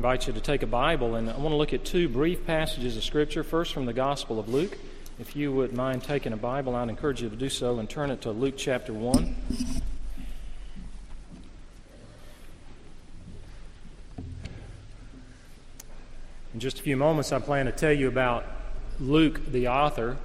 invite 0.00 0.26
you 0.26 0.32
to 0.32 0.40
take 0.40 0.62
a 0.62 0.66
Bible, 0.66 1.14
and 1.16 1.28
I 1.28 1.36
want 1.36 1.50
to 1.50 1.56
look 1.56 1.74
at 1.74 1.84
two 1.84 2.08
brief 2.08 2.46
passages 2.46 2.96
of 2.96 3.04
Scripture. 3.04 3.44
First, 3.44 3.74
from 3.74 3.84
the 3.84 3.92
Gospel 3.92 4.40
of 4.40 4.48
Luke. 4.48 4.78
If 5.18 5.36
you 5.36 5.52
would 5.52 5.74
mind 5.74 6.02
taking 6.02 6.32
a 6.32 6.38
Bible, 6.38 6.74
I'd 6.74 6.88
encourage 6.88 7.20
you 7.20 7.28
to 7.28 7.36
do 7.36 7.50
so 7.50 7.78
and 7.78 7.86
turn 7.86 8.10
it 8.10 8.22
to 8.22 8.30
Luke 8.30 8.54
chapter 8.56 8.94
1. 8.94 9.36
In 16.54 16.60
just 16.60 16.78
a 16.80 16.82
few 16.82 16.96
moments, 16.96 17.30
I 17.30 17.38
plan 17.38 17.66
to 17.66 17.72
tell 17.72 17.92
you 17.92 18.08
about 18.08 18.46
Luke, 19.00 19.52
the 19.52 19.68
author. 19.68 20.16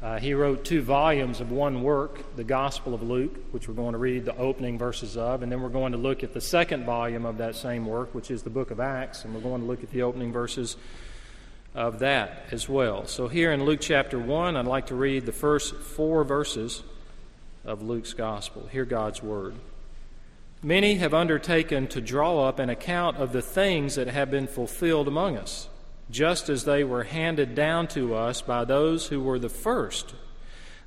Uh, 0.00 0.18
he 0.18 0.32
wrote 0.32 0.64
two 0.64 0.80
volumes 0.80 1.40
of 1.40 1.50
one 1.50 1.82
work, 1.82 2.36
the 2.36 2.44
Gospel 2.44 2.94
of 2.94 3.02
Luke, 3.02 3.36
which 3.50 3.66
we're 3.66 3.74
going 3.74 3.92
to 3.92 3.98
read 3.98 4.24
the 4.24 4.36
opening 4.36 4.78
verses 4.78 5.16
of, 5.16 5.42
and 5.42 5.50
then 5.50 5.60
we're 5.60 5.68
going 5.68 5.90
to 5.90 5.98
look 5.98 6.22
at 6.22 6.32
the 6.32 6.40
second 6.40 6.84
volume 6.84 7.26
of 7.26 7.38
that 7.38 7.56
same 7.56 7.84
work, 7.84 8.14
which 8.14 8.30
is 8.30 8.44
the 8.44 8.50
book 8.50 8.70
of 8.70 8.78
Acts, 8.78 9.24
and 9.24 9.34
we're 9.34 9.40
going 9.40 9.60
to 9.60 9.66
look 9.66 9.82
at 9.82 9.90
the 9.90 10.02
opening 10.02 10.32
verses 10.32 10.76
of 11.74 11.98
that 11.98 12.44
as 12.52 12.68
well. 12.68 13.06
So, 13.06 13.26
here 13.26 13.52
in 13.52 13.64
Luke 13.64 13.80
chapter 13.80 14.20
1, 14.20 14.56
I'd 14.56 14.66
like 14.66 14.86
to 14.86 14.94
read 14.94 15.26
the 15.26 15.32
first 15.32 15.74
four 15.74 16.22
verses 16.22 16.84
of 17.64 17.82
Luke's 17.82 18.12
Gospel. 18.12 18.68
Hear 18.70 18.84
God's 18.84 19.20
Word. 19.20 19.54
Many 20.62 20.96
have 20.96 21.14
undertaken 21.14 21.88
to 21.88 22.00
draw 22.00 22.46
up 22.46 22.58
an 22.60 22.70
account 22.70 23.16
of 23.16 23.32
the 23.32 23.42
things 23.42 23.96
that 23.96 24.08
have 24.08 24.30
been 24.30 24.46
fulfilled 24.46 25.08
among 25.08 25.36
us, 25.36 25.68
just 26.10 26.48
as 26.48 26.64
they 26.64 26.84
were 26.84 27.04
handed 27.04 27.54
down 27.54 27.86
to 27.88 28.14
us 28.14 28.40
by 28.40 28.64
those 28.64 29.08
who 29.08 29.22
were 29.22 29.38
the 29.38 29.48
first. 29.48 30.14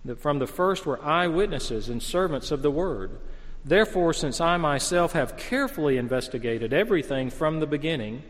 That 0.04 0.20
from 0.20 0.40
the 0.40 0.48
first 0.48 0.86
were 0.86 1.04
eyewitnesses 1.04 1.90
and 1.90 2.02
servants 2.02 2.52
of 2.52 2.62
the 2.62 2.72
Word. 2.72 3.12
Therefore, 3.64 4.14
since 4.14 4.42
I 4.42 4.58
myself 4.58 5.14
have 5.14 5.38
carefully 5.38 5.98
investigated 5.98 6.74
everything 6.74 7.30
from 7.30 7.60
the 7.60 7.68
beginning, 7.68 8.24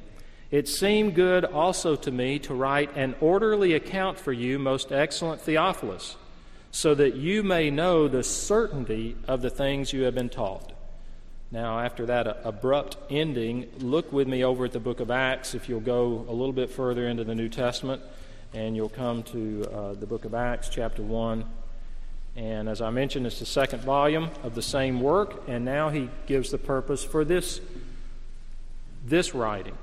it 0.50 0.68
seemed 0.68 1.16
good 1.16 1.46
also 1.46 1.96
to 1.96 2.12
me 2.12 2.40
to 2.40 2.54
write 2.54 2.96
an 2.98 3.16
orderly 3.22 3.74
account 3.74 4.20
for 4.20 4.34
you, 4.34 4.60
most 4.60 4.92
excellent 4.92 5.40
Theophilus, 5.40 6.18
so 6.72 6.94
that 6.96 7.16
you 7.16 7.42
may 7.44 7.70
know 7.70 8.10
the 8.10 8.24
certainty 8.24 9.16
of 9.30 9.42
the 9.42 9.50
things 9.50 9.94
you 9.94 10.04
have 10.04 10.16
been 10.16 10.30
taught 10.30 10.74
now, 11.52 11.80
after 11.80 12.06
that 12.06 12.40
abrupt 12.46 12.96
ending, 13.10 13.70
look 13.80 14.14
with 14.14 14.26
me 14.26 14.46
over 14.46 14.64
at 14.64 14.72
the 14.72 14.80
book 14.80 15.02
of 15.02 15.12
Acts 15.12 15.54
if 15.54 15.68
you'll 15.68 15.82
go 15.82 16.26
a 16.30 16.32
little 16.32 16.54
bit 16.54 16.70
further 16.70 17.10
into 17.10 17.26
the 17.26 17.36
New 17.36 17.50
Testament, 17.50 18.02
and 18.54 18.74
you'll 18.74 18.88
come 18.88 19.22
to 19.24 19.66
uh, 19.70 19.94
the 19.94 20.06
book 20.06 20.24
of 20.24 20.34
Acts, 20.34 20.70
chapter 20.70 21.04
1. 21.04 21.44
And 22.38 22.70
as 22.70 22.82
I 22.82 22.90
mentioned, 22.90 23.28
it's 23.28 23.40
the 23.40 23.46
second 23.46 23.82
volume 23.82 24.30
of 24.44 24.56
the 24.56 24.62
same 24.62 25.02
work, 25.02 25.44
and 25.50 25.66
now 25.66 25.90
he 25.90 26.10
gives 26.26 26.52
the 26.52 26.58
purpose 26.58 27.04
for 27.04 27.26
this, 27.26 27.60
this 29.06 29.36
writing. 29.36 29.78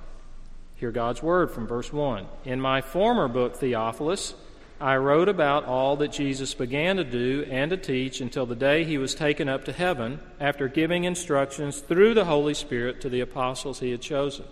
Hear 0.76 0.90
God's 0.90 1.22
word 1.22 1.50
from 1.50 1.66
verse 1.66 1.92
1. 1.92 2.26
In 2.46 2.62
my 2.62 2.80
former 2.80 3.28
book, 3.28 3.56
Theophilus, 3.56 4.32
I 4.80 4.96
wrote 4.96 5.28
about 5.28 5.64
all 5.64 5.96
that 5.96 6.12
Jesus 6.12 6.54
began 6.54 6.96
to 6.96 7.04
do 7.04 7.44
and 7.50 7.70
to 7.70 7.76
teach 7.76 8.20
until 8.20 8.46
the 8.46 8.54
day 8.54 8.84
he 8.84 8.96
was 8.96 9.14
taken 9.14 9.48
up 9.48 9.64
to 9.64 9.72
heaven 9.72 10.20
after 10.38 10.68
giving 10.68 11.02
instructions 11.02 11.80
through 11.80 12.14
the 12.14 12.26
Holy 12.26 12.54
Spirit 12.54 13.00
to 13.00 13.08
the 13.08 13.20
apostles 13.20 13.80
he 13.80 13.90
had 13.90 14.00
chosen. 14.00 14.44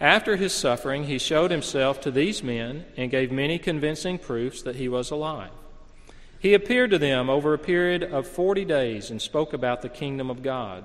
After 0.00 0.36
his 0.36 0.52
suffering, 0.52 1.04
he 1.04 1.18
showed 1.18 1.50
himself 1.50 2.00
to 2.02 2.12
these 2.12 2.44
men 2.44 2.84
and 2.96 3.10
gave 3.10 3.32
many 3.32 3.58
convincing 3.58 4.18
proofs 4.18 4.62
that 4.62 4.76
he 4.76 4.88
was 4.88 5.10
alive. 5.10 5.50
He 6.38 6.54
appeared 6.54 6.90
to 6.92 6.98
them 6.98 7.28
over 7.28 7.52
a 7.52 7.58
period 7.58 8.04
of 8.04 8.28
forty 8.28 8.64
days 8.64 9.10
and 9.10 9.20
spoke 9.20 9.52
about 9.52 9.82
the 9.82 9.88
kingdom 9.88 10.30
of 10.30 10.44
God. 10.44 10.84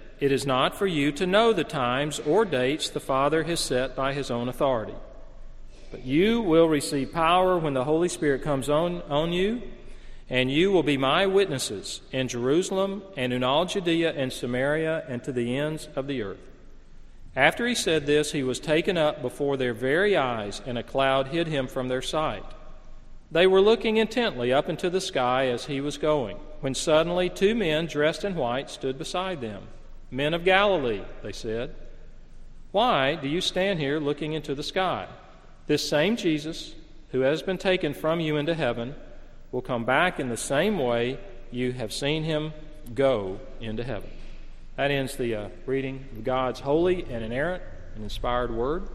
it 0.21 0.31
is 0.31 0.45
not 0.45 0.75
for 0.75 0.85
you 0.85 1.11
to 1.11 1.25
know 1.25 1.51
the 1.51 1.63
times 1.63 2.19
or 2.19 2.45
dates 2.45 2.89
the 2.89 2.99
Father 2.99 3.43
has 3.43 3.59
set 3.59 3.95
by 3.95 4.13
his 4.13 4.29
own 4.29 4.47
authority. 4.47 4.93
But 5.89 6.05
you 6.05 6.41
will 6.41 6.69
receive 6.69 7.11
power 7.11 7.57
when 7.57 7.73
the 7.73 7.83
Holy 7.83 8.07
Spirit 8.07 8.43
comes 8.43 8.69
on, 8.69 9.01
on 9.09 9.33
you, 9.33 9.63
and 10.29 10.51
you 10.51 10.71
will 10.71 10.83
be 10.83 10.95
my 10.95 11.25
witnesses 11.25 12.01
in 12.11 12.27
Jerusalem 12.27 13.01
and 13.17 13.33
in 13.33 13.43
all 13.43 13.65
Judea 13.65 14.13
and 14.13 14.31
Samaria 14.31 15.03
and 15.09 15.23
to 15.23 15.31
the 15.31 15.57
ends 15.57 15.89
of 15.95 16.05
the 16.05 16.21
earth. 16.21 16.39
After 17.35 17.67
he 17.67 17.75
said 17.75 18.05
this, 18.05 18.31
he 18.31 18.43
was 18.43 18.59
taken 18.59 18.97
up 18.97 19.23
before 19.23 19.57
their 19.57 19.73
very 19.73 20.15
eyes, 20.15 20.61
and 20.65 20.77
a 20.77 20.83
cloud 20.83 21.29
hid 21.29 21.47
him 21.47 21.67
from 21.67 21.87
their 21.87 22.01
sight. 22.01 22.45
They 23.31 23.47
were 23.47 23.61
looking 23.61 23.97
intently 23.97 24.53
up 24.53 24.69
into 24.69 24.89
the 24.89 25.01
sky 25.01 25.47
as 25.47 25.65
he 25.65 25.81
was 25.81 25.97
going, 25.97 26.37
when 26.59 26.75
suddenly 26.75 27.29
two 27.29 27.55
men 27.55 27.87
dressed 27.87 28.23
in 28.23 28.35
white 28.35 28.69
stood 28.69 28.99
beside 28.99 29.41
them. 29.41 29.63
Men 30.11 30.33
of 30.33 30.43
Galilee, 30.43 31.01
they 31.23 31.31
said, 31.31 31.73
why 32.71 33.15
do 33.15 33.27
you 33.27 33.41
stand 33.41 33.79
here 33.79 33.99
looking 33.99 34.33
into 34.33 34.55
the 34.55 34.63
sky? 34.63 35.07
This 35.67 35.87
same 35.87 36.15
Jesus, 36.15 36.73
who 37.09 37.21
has 37.21 37.41
been 37.41 37.57
taken 37.57 37.93
from 37.93 38.19
you 38.19 38.37
into 38.37 38.53
heaven, 38.53 38.95
will 39.51 39.61
come 39.61 39.83
back 39.83 40.19
in 40.19 40.29
the 40.29 40.37
same 40.37 40.77
way 40.77 41.17
you 41.51 41.73
have 41.73 41.91
seen 41.91 42.23
him 42.23 42.53
go 42.93 43.39
into 43.59 43.83
heaven. 43.83 44.09
That 44.77 44.91
ends 44.91 45.17
the 45.17 45.35
uh, 45.35 45.49
reading 45.65 46.05
of 46.13 46.23
God's 46.23 46.61
holy 46.61 47.03
and 47.03 47.23
inerrant 47.23 47.61
and 47.95 48.03
inspired 48.03 48.51
word. 48.51 48.87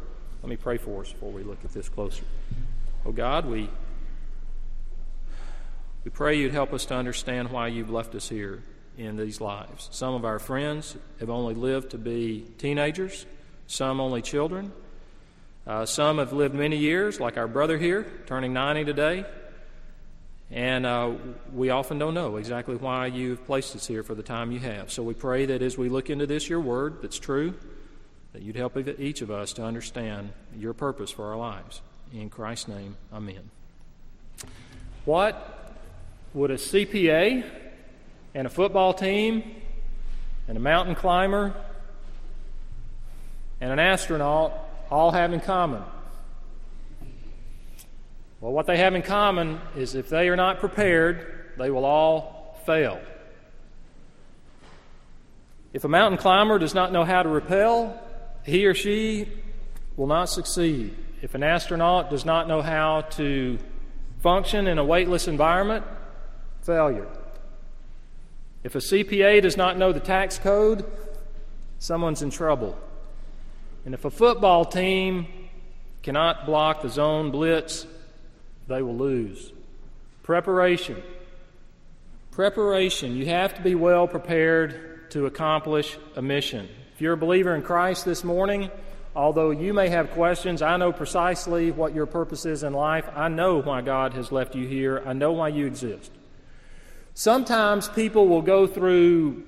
Let 0.43 0.49
me 0.49 0.57
pray 0.57 0.79
for 0.79 1.03
us 1.03 1.13
before 1.13 1.33
we 1.33 1.43
look 1.43 1.63
at 1.65 1.73
this 1.73 1.89
closer. 1.91 2.25
Oh 3.05 3.13
God, 3.13 3.45
we, 3.45 3.69
we 6.05 6.11
pray 6.11 6.39
you'd 6.39 6.53
help 6.53 6.73
us 6.73 6.87
to 6.87 6.95
understand 6.95 7.51
why 7.51 7.69
you've 7.69 7.91
left 7.91 8.15
us 8.15 8.29
here 8.29 8.63
in 8.99 9.17
these 9.17 9.41
lives. 9.41 9.89
Some 9.93 10.15
of 10.15 10.25
our 10.25 10.39
friends 10.39 10.97
have 11.21 11.31
only 11.31 11.55
lived 11.55 11.91
to 11.91 11.99
be 11.99 12.47
teenagers, 12.59 13.27
some 13.67 14.01
only 14.01 14.23
children. 14.23 14.73
Uh, 15.67 15.85
some 15.85 16.19
have 16.19 16.33
lived 16.33 16.55
many 16.55 16.77
years, 16.77 17.19
like 17.19 17.37
our 17.37 17.49
brother 17.49 17.77
here, 17.77 18.07
turning 18.27 18.53
90 18.53 18.85
today. 18.85 19.25
And 20.51 20.87
uh, 20.87 21.13
we 21.53 21.71
often 21.71 21.99
don't 21.99 22.15
know 22.15 22.37
exactly 22.37 22.77
why 22.77 23.07
you've 23.07 23.45
placed 23.47 23.75
us 23.75 23.87
here 23.87 24.05
for 24.05 24.15
the 24.15 24.23
time 24.23 24.53
you 24.53 24.61
have. 24.61 24.93
So 24.93 25.03
we 25.03 25.15
pray 25.15 25.47
that 25.47 25.61
as 25.61 25.77
we 25.77 25.89
look 25.89 26.09
into 26.09 26.27
this, 26.27 26.49
your 26.49 26.61
word 26.61 27.03
that's 27.03 27.19
true, 27.19 27.55
that 28.33 28.43
you'd 28.43 28.57
help 28.57 28.77
each 29.01 29.23
of 29.23 29.31
us 29.31 29.53
to 29.55 29.65
understand 29.65 30.33
your 30.57 30.73
purpose 30.73 31.11
for 31.11 31.27
our 31.27 31.37
lives. 31.37 31.81
In 32.13 32.31
Christ's 32.31 32.69
name, 32.69 32.97
amen. 33.13 33.51
What 35.05 35.75
would 36.33 36.53
a 36.53 36.57
CPA 36.57 37.45
and 38.37 38.47
a 38.47 38.51
football 38.51 38.93
team 38.93 39.43
and 40.47 40.59
a 40.59 40.61
mountain 40.61 40.95
climber 40.95 41.55
and 43.63 43.73
an 43.73 43.79
astronaut 43.79 44.53
all 44.91 45.11
have 45.11 45.33
in 45.33 45.41
common? 45.41 45.83
Well, 48.43 48.53
what 48.53 48.67
they 48.67 48.77
have 48.77 48.95
in 48.95 49.01
common 49.01 49.59
is 49.75 49.95
if 49.95 50.11
they 50.11 50.29
are 50.29 50.37
not 50.37 50.61
prepared, 50.61 51.55
they 51.57 51.71
will 51.71 51.87
all 51.87 52.61
fail. 52.67 53.01
If 55.73 55.85
a 55.85 55.89
mountain 55.89 56.19
climber 56.19 56.59
does 56.59 56.75
not 56.75 56.93
know 56.93 57.05
how 57.05 57.23
to 57.23 57.31
rappel, 57.31 57.99
he 58.45 58.67
or 58.67 58.75
she 58.75 59.29
will 59.97 60.09
not 60.09 60.29
succeed. 60.29 60.95
If 61.23 61.35
an 61.35 61.43
astronaut 61.43 62.11
does 62.11 62.27
not 62.27 62.49
know 62.49 62.61
how 62.61 63.01
to 63.13 63.59
function 64.21 64.67
in 64.67 64.77
a 64.77 64.85
weightless 64.85 65.27
environment, 65.27 65.87
failure. 66.61 67.09
If 68.67 68.75
a 68.75 68.79
CPA 68.79 69.43
does 69.43 69.57
not 69.57 69.79
know 69.79 69.93
the 69.93 70.01
tax 70.01 70.41
code, 70.41 70.85
someone's 71.79 72.21
in 72.23 72.31
trouble. 72.31 72.77
And 73.85 73.95
if 73.95 74.05
a 74.05 74.11
football 74.11 74.65
team 74.65 75.29
cannot 76.03 76.47
block 76.47 76.83
the 76.83 76.89
zone 76.89 77.31
blitz, 77.31 77.87
they 78.67 78.83
will 78.83 78.97
lose. 78.97 79.53
Preparation. 80.25 81.01
Preparation. 82.33 83.15
You 83.15 83.27
have 83.27 83.55
to 83.55 83.63
be 83.63 83.77
well 83.77 84.09
prepared 84.09 85.11
to 85.13 85.27
accomplish 85.27 85.97
a 86.17 86.23
mission. 86.23 86.69
If 86.93 87.01
you're 87.01 87.13
a 87.13 87.17
believer 87.17 87.55
in 87.55 87.63
Christ 87.63 88.05
this 88.05 88.25
morning, 88.25 88.69
although 89.15 89.53
you 89.53 89.75
may 89.75 89.91
have 89.91 90.11
questions, 90.11 90.61
I 90.61 90.77
know 90.77 90.91
precisely 90.91 91.71
what 91.71 91.95
your 91.95 92.07
purpose 92.07 92.45
is 92.45 92.65
in 92.65 92.73
life. 92.73 93.09
I 93.15 93.29
know 93.29 93.63
why 93.63 93.83
God 93.83 94.15
has 94.15 94.33
left 94.33 94.57
you 94.57 94.67
here. 94.67 95.05
I 95.07 95.13
know 95.13 95.31
why 95.31 95.51
you 95.51 95.67
exist. 95.67 96.11
Sometimes 97.19 97.89
people 97.89 98.29
will 98.29 98.43
go 98.43 98.67
through 98.67 99.43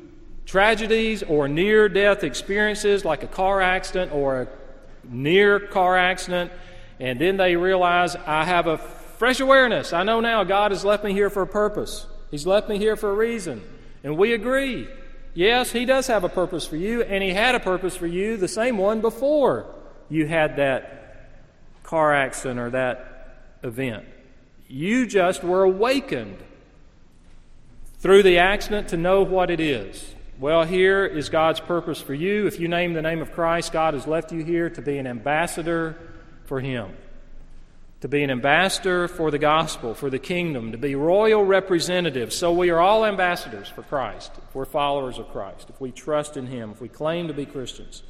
tragedies 0.46 1.22
or 1.22 1.48
near 1.48 1.86
death 1.86 2.24
experiences 2.24 3.04
like 3.04 3.22
a 3.22 3.26
car 3.26 3.60
accident 3.60 4.10
or 4.10 4.40
a 4.40 4.48
near 5.04 5.60
car 5.60 5.98
accident, 5.98 6.50
and 6.98 7.20
then 7.20 7.36
they 7.36 7.56
realize 7.56 8.16
I 8.16 8.46
have 8.46 8.66
a 8.68 8.78
fresh 8.78 9.40
awareness. 9.40 9.92
I 9.92 10.02
know 10.02 10.20
now 10.20 10.44
God 10.44 10.70
has 10.70 10.82
left 10.82 11.04
me 11.04 11.12
here 11.12 11.28
for 11.28 11.42
a 11.42 11.46
purpose, 11.46 12.06
He's 12.30 12.46
left 12.46 12.70
me 12.70 12.78
here 12.78 12.96
for 12.96 13.10
a 13.10 13.14
reason. 13.14 13.62
And 14.02 14.16
we 14.16 14.32
agree. 14.32 14.88
Yes, 15.34 15.70
He 15.70 15.84
does 15.84 16.06
have 16.06 16.24
a 16.24 16.30
purpose 16.30 16.66
for 16.66 16.76
you, 16.76 17.02
and 17.02 17.22
He 17.22 17.34
had 17.34 17.54
a 17.54 17.60
purpose 17.60 17.94
for 17.94 18.06
you, 18.06 18.38
the 18.38 18.48
same 18.48 18.78
one 18.78 19.02
before 19.02 19.66
you 20.08 20.26
had 20.26 20.56
that 20.56 21.28
car 21.82 22.14
accident 22.14 22.60
or 22.60 22.70
that 22.70 23.58
event. 23.62 24.06
You 24.68 25.06
just 25.06 25.44
were 25.44 25.64
awakened 25.64 26.38
through 27.98 28.22
the 28.22 28.38
accident 28.38 28.88
to 28.88 28.96
know 28.96 29.22
what 29.22 29.50
it 29.50 29.60
is. 29.60 30.14
Well, 30.38 30.64
here 30.64 31.04
is 31.04 31.30
God's 31.30 31.58
purpose 31.58 32.00
for 32.00 32.14
you. 32.14 32.46
If 32.46 32.60
you 32.60 32.68
name 32.68 32.92
the 32.92 33.02
name 33.02 33.20
of 33.20 33.32
Christ, 33.32 33.72
God 33.72 33.94
has 33.94 34.06
left 34.06 34.30
you 34.32 34.44
here 34.44 34.70
to 34.70 34.80
be 34.80 34.98
an 34.98 35.06
ambassador 35.06 35.98
for 36.44 36.60
Him, 36.60 36.92
to 38.02 38.08
be 38.08 38.22
an 38.22 38.30
ambassador 38.30 39.08
for 39.08 39.32
the 39.32 39.38
gospel, 39.38 39.94
for 39.94 40.10
the 40.10 40.20
kingdom, 40.20 40.70
to 40.70 40.78
be 40.78 40.94
royal 40.94 41.44
representatives. 41.44 42.36
So 42.36 42.52
we 42.52 42.70
are 42.70 42.78
all 42.78 43.04
ambassadors 43.04 43.68
for 43.68 43.82
Christ, 43.82 44.30
if 44.46 44.54
we're 44.54 44.64
followers 44.64 45.18
of 45.18 45.28
Christ, 45.30 45.68
if 45.68 45.80
we 45.80 45.90
trust 45.90 46.36
in 46.36 46.46
Him, 46.46 46.70
if 46.70 46.80
we 46.80 46.88
claim 46.88 47.26
to 47.26 47.34
be 47.34 47.44
Christians. 47.44 48.04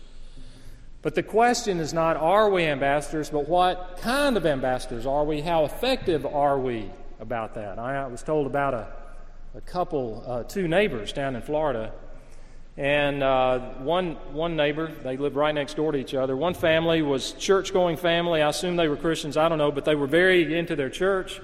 But 1.01 1.15
the 1.15 1.23
question 1.23 1.81
is 1.81 1.95
not 1.95 2.19
are 2.19 2.51
we 2.51 2.65
ambassadors, 2.65 3.31
but 3.31 3.49
what 3.49 4.01
kind 4.03 4.37
of 4.37 4.45
ambassadors 4.45 5.07
are 5.07 5.25
we? 5.25 5.41
How 5.41 5.65
effective 5.65 6.27
are 6.27 6.59
we 6.59 6.91
about 7.21 7.55
that? 7.55 7.79
I 7.79 8.07
was 8.09 8.23
told 8.23 8.47
about 8.47 8.75
a, 8.75 8.89
a 9.59 9.61
couple, 9.63 10.23
uh, 10.25 10.45
two 10.45 10.69
neighbors 10.69 11.13
down 11.13 11.35
in 11.35 11.43
Florida 11.43 11.93
and 12.77 13.25
uh, 13.25 13.59
one, 13.81 14.13
one 14.33 14.55
neighbor, 14.55 14.87
they 15.03 15.17
lived 15.17 15.35
right 15.35 15.53
next 15.53 15.75
door 15.75 15.91
to 15.91 15.99
each 15.99 16.15
other. 16.15 16.37
One 16.37 16.55
family 16.55 17.03
was 17.03 17.33
church 17.33 17.73
going 17.73 17.97
family. 17.97 18.41
I 18.41 18.51
assume 18.51 18.77
they 18.77 18.87
were 18.87 18.97
Christians. 18.97 19.37
I 19.37 19.49
don't 19.49 19.59
know, 19.59 19.73
but 19.73 19.85
they 19.85 19.97
were 19.97 20.07
very 20.07 20.57
into 20.57 20.77
their 20.77 20.91
church. 20.91 21.41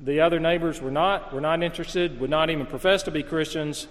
The 0.00 0.20
other 0.20 0.40
neighbors 0.40 0.80
were 0.80 0.90
not, 0.90 1.34
were 1.34 1.42
not 1.42 1.62
interested, 1.62 2.18
would 2.20 2.30
not 2.30 2.48
even 2.48 2.64
profess 2.64 3.02
to 3.02 3.10
be 3.10 3.22
Christians. 3.22 3.86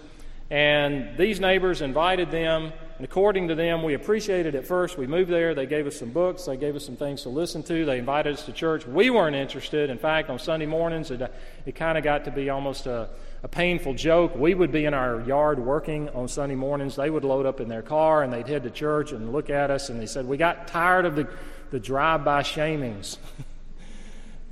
And 0.49 1.15
these 1.15 1.39
neighbors 1.39 1.81
invited 1.83 2.31
them 2.31 2.73
and 3.01 3.09
according 3.09 3.47
to 3.47 3.55
them, 3.55 3.81
we 3.81 3.95
appreciated 3.95 4.53
it 4.53 4.67
first. 4.67 4.95
We 4.95 5.07
moved 5.07 5.31
there. 5.31 5.55
They 5.55 5.65
gave 5.65 5.87
us 5.87 5.97
some 5.97 6.11
books. 6.11 6.45
They 6.45 6.55
gave 6.55 6.75
us 6.75 6.85
some 6.85 6.97
things 6.97 7.23
to 7.23 7.29
listen 7.29 7.63
to. 7.63 7.83
They 7.83 7.97
invited 7.97 8.35
us 8.35 8.45
to 8.45 8.51
church. 8.51 8.85
We 8.85 9.09
weren't 9.09 9.35
interested. 9.35 9.89
In 9.89 9.97
fact, 9.97 10.29
on 10.29 10.37
Sunday 10.37 10.67
mornings, 10.67 11.09
it, 11.09 11.19
it 11.65 11.73
kind 11.73 11.97
of 11.97 12.03
got 12.03 12.25
to 12.25 12.31
be 12.31 12.51
almost 12.51 12.85
a, 12.85 13.09
a 13.43 13.47
painful 13.47 13.93
joke. 13.93 14.35
We 14.35 14.53
would 14.53 14.71
be 14.71 14.85
in 14.85 14.93
our 14.93 15.21
yard 15.21 15.59
working 15.59 16.09
on 16.09 16.27
Sunday 16.27 16.55
mornings. 16.55 16.95
They 16.95 17.09
would 17.09 17.23
load 17.23 17.45
up 17.45 17.59
in 17.59 17.67
their 17.67 17.81
car 17.81 18.23
and 18.23 18.31
they'd 18.31 18.47
head 18.47 18.63
to 18.63 18.69
church 18.69 19.11
and 19.11 19.31
look 19.31 19.49
at 19.49 19.71
us. 19.71 19.89
And 19.89 19.99
they 19.99 20.05
said, 20.05 20.27
We 20.27 20.37
got 20.37 20.67
tired 20.67 21.05
of 21.05 21.15
the, 21.15 21.27
the 21.71 21.79
drive 21.79 22.23
by 22.23 22.43
shamings. 22.43 23.17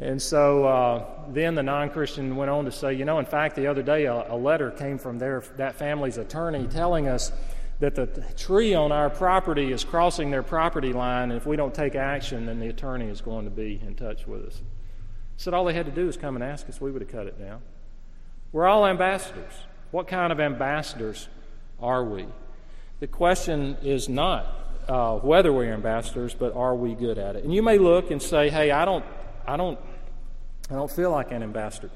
And 0.01 0.21
so 0.21 0.63
uh, 0.63 1.05
then 1.29 1.55
the 1.55 1.63
non 1.63 1.89
Christian 1.89 2.37
went 2.37 2.49
on 2.49 2.63
to 2.65 2.71
say, 2.71 2.93
you 2.93 3.03
know, 3.03 3.19
in 3.19 3.25
fact, 3.25 3.57
the 3.57 3.67
other 3.67 3.83
day 3.83 4.05
a, 4.05 4.33
a 4.33 4.37
letter 4.37 4.71
came 4.71 4.97
from 4.97 5.19
their, 5.19 5.43
that 5.57 5.75
family's 5.75 6.17
attorney 6.17 6.67
telling 6.67 7.07
us 7.07 7.33
that 7.79 7.95
the 7.95 8.07
tree 8.37 8.73
on 8.73 8.91
our 8.91 9.09
property 9.09 9.71
is 9.71 9.83
crossing 9.83 10.31
their 10.31 10.43
property 10.43 10.93
line, 10.93 11.31
and 11.31 11.37
if 11.37 11.45
we 11.45 11.55
don't 11.55 11.73
take 11.73 11.95
action, 11.95 12.45
then 12.45 12.59
the 12.59 12.67
attorney 12.67 13.07
is 13.07 13.21
going 13.21 13.45
to 13.45 13.51
be 13.51 13.79
in 13.85 13.95
touch 13.95 14.27
with 14.27 14.45
us. 14.45 14.61
Said 15.37 15.53
all 15.53 15.63
they 15.63 15.73
had 15.73 15.85
to 15.85 15.91
do 15.91 16.05
was 16.05 16.17
come 16.17 16.35
and 16.35 16.43
ask 16.43 16.67
us, 16.67 16.81
we 16.81 16.91
would 16.91 17.01
have 17.01 17.11
cut 17.11 17.27
it 17.27 17.39
down. 17.39 17.61
We're 18.51 18.67
all 18.67 18.85
ambassadors. 18.85 19.53
What 19.91 20.07
kind 20.07 20.31
of 20.31 20.39
ambassadors 20.39 21.27
are 21.79 22.03
we? 22.03 22.25
The 22.99 23.07
question 23.07 23.77
is 23.83 24.09
not 24.09 24.45
uh, 24.87 25.17
whether 25.17 25.53
we're 25.53 25.73
ambassadors, 25.73 26.33
but 26.33 26.55
are 26.55 26.75
we 26.75 26.95
good 26.95 27.17
at 27.17 27.35
it? 27.35 27.43
And 27.43 27.53
you 27.53 27.61
may 27.61 27.77
look 27.77 28.11
and 28.11 28.21
say, 28.21 28.49
"Hey, 28.49 28.71
I 28.71 28.85
don't, 28.85 29.05
I 29.47 29.55
don't, 29.55 29.79
I 30.69 30.73
don't 30.73 30.91
feel 30.91 31.11
like 31.11 31.31
an 31.31 31.43
ambassador." 31.43 31.91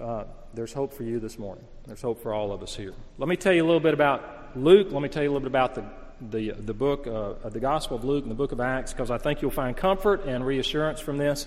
Uh, 0.00 0.24
there's 0.54 0.72
hope 0.72 0.92
for 0.92 1.02
you 1.02 1.20
this 1.20 1.38
morning. 1.38 1.64
There's 1.86 2.02
hope 2.02 2.22
for 2.22 2.32
all 2.32 2.52
of 2.52 2.62
us 2.62 2.74
here. 2.74 2.94
Let 3.18 3.28
me 3.28 3.36
tell 3.36 3.52
you 3.52 3.62
a 3.62 3.66
little 3.66 3.80
bit 3.80 3.94
about 3.94 4.56
Luke, 4.56 4.88
let 4.90 5.02
me 5.02 5.08
tell 5.08 5.22
you 5.22 5.30
a 5.30 5.32
little 5.32 5.48
bit 5.48 5.52
about 5.52 5.74
the, 5.76 5.84
the, 6.20 6.50
the 6.60 6.74
book, 6.74 7.06
uh, 7.06 7.48
the 7.48 7.60
Gospel 7.60 7.96
of 7.96 8.04
Luke 8.04 8.24
and 8.24 8.30
the 8.30 8.36
book 8.36 8.52
of 8.52 8.60
Acts, 8.60 8.92
because 8.92 9.10
I 9.10 9.18
think 9.18 9.42
you'll 9.42 9.50
find 9.50 9.76
comfort 9.76 10.24
and 10.24 10.44
reassurance 10.44 11.00
from 11.00 11.18
this. 11.18 11.46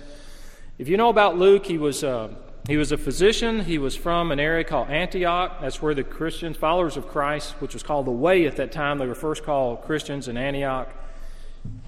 If 0.78 0.88
you 0.88 0.96
know 0.96 1.10
about 1.10 1.36
Luke, 1.36 1.66
he 1.66 1.76
was, 1.76 2.02
uh, 2.02 2.28
he 2.66 2.76
was 2.76 2.92
a 2.92 2.96
physician. 2.96 3.60
He 3.60 3.78
was 3.78 3.94
from 3.94 4.32
an 4.32 4.40
area 4.40 4.64
called 4.64 4.88
Antioch. 4.88 5.60
That's 5.60 5.82
where 5.82 5.94
the 5.94 6.02
Christians, 6.02 6.56
followers 6.56 6.96
of 6.96 7.08
Christ, 7.08 7.52
which 7.60 7.74
was 7.74 7.82
called 7.82 8.06
the 8.06 8.10
Way 8.10 8.46
at 8.46 8.56
that 8.56 8.72
time, 8.72 8.98
they 8.98 9.06
were 9.06 9.14
first 9.14 9.44
called 9.44 9.82
Christians 9.82 10.28
in 10.28 10.36
Antioch. 10.36 10.88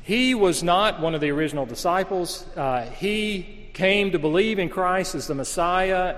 He 0.03 0.35
was 0.35 0.63
not 0.63 1.01
one 1.01 1.15
of 1.15 1.21
the 1.21 1.31
original 1.31 1.67
disciples. 1.67 2.47
Uh, 2.57 2.83
he 2.83 3.69
came 3.73 4.13
to 4.13 4.19
believe 4.19 4.59
in 4.59 4.69
Christ 4.69 5.15
as 5.15 5.27
the 5.27 5.35
Messiah 5.35 6.17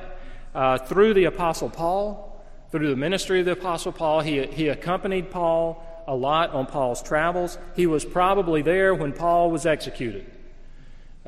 uh, 0.54 0.78
through 0.78 1.14
the 1.14 1.24
Apostle 1.24 1.70
Paul. 1.70 2.24
Through 2.70 2.90
the 2.90 2.96
ministry 2.96 3.40
of 3.40 3.46
the 3.46 3.52
Apostle 3.52 3.92
Paul, 3.92 4.20
he, 4.20 4.44
he 4.46 4.68
accompanied 4.68 5.30
Paul 5.30 5.82
a 6.06 6.14
lot 6.14 6.50
on 6.50 6.66
Paul's 6.66 7.02
travels. 7.02 7.58
He 7.74 7.86
was 7.86 8.04
probably 8.04 8.62
there 8.62 8.94
when 8.94 9.12
Paul 9.12 9.50
was 9.50 9.66
executed, 9.66 10.26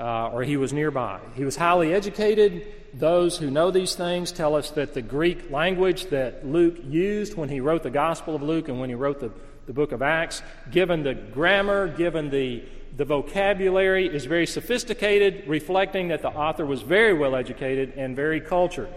uh, 0.00 0.30
or 0.32 0.42
he 0.42 0.56
was 0.56 0.72
nearby. 0.72 1.20
He 1.34 1.44
was 1.44 1.56
highly 1.56 1.92
educated. 1.92 2.66
Those 2.94 3.36
who 3.36 3.50
know 3.50 3.70
these 3.70 3.94
things 3.94 4.32
tell 4.32 4.56
us 4.56 4.70
that 4.70 4.94
the 4.94 5.02
Greek 5.02 5.50
language 5.50 6.06
that 6.06 6.46
Luke 6.46 6.76
used 6.82 7.36
when 7.36 7.50
he 7.50 7.60
wrote 7.60 7.82
the 7.82 7.90
Gospel 7.90 8.34
of 8.34 8.42
Luke 8.42 8.68
and 8.68 8.80
when 8.80 8.88
he 8.88 8.94
wrote 8.94 9.20
the, 9.20 9.30
the 9.66 9.74
book 9.74 9.92
of 9.92 10.00
Acts, 10.00 10.42
given 10.70 11.02
the 11.02 11.14
grammar, 11.14 11.86
given 11.86 12.30
the, 12.30 12.64
the 12.96 13.04
vocabulary, 13.04 14.06
is 14.06 14.24
very 14.24 14.46
sophisticated, 14.46 15.46
reflecting 15.46 16.08
that 16.08 16.22
the 16.22 16.28
author 16.30 16.64
was 16.64 16.80
very 16.80 17.12
well 17.12 17.36
educated 17.36 17.92
and 17.96 18.16
very 18.16 18.40
cultured. 18.40 18.88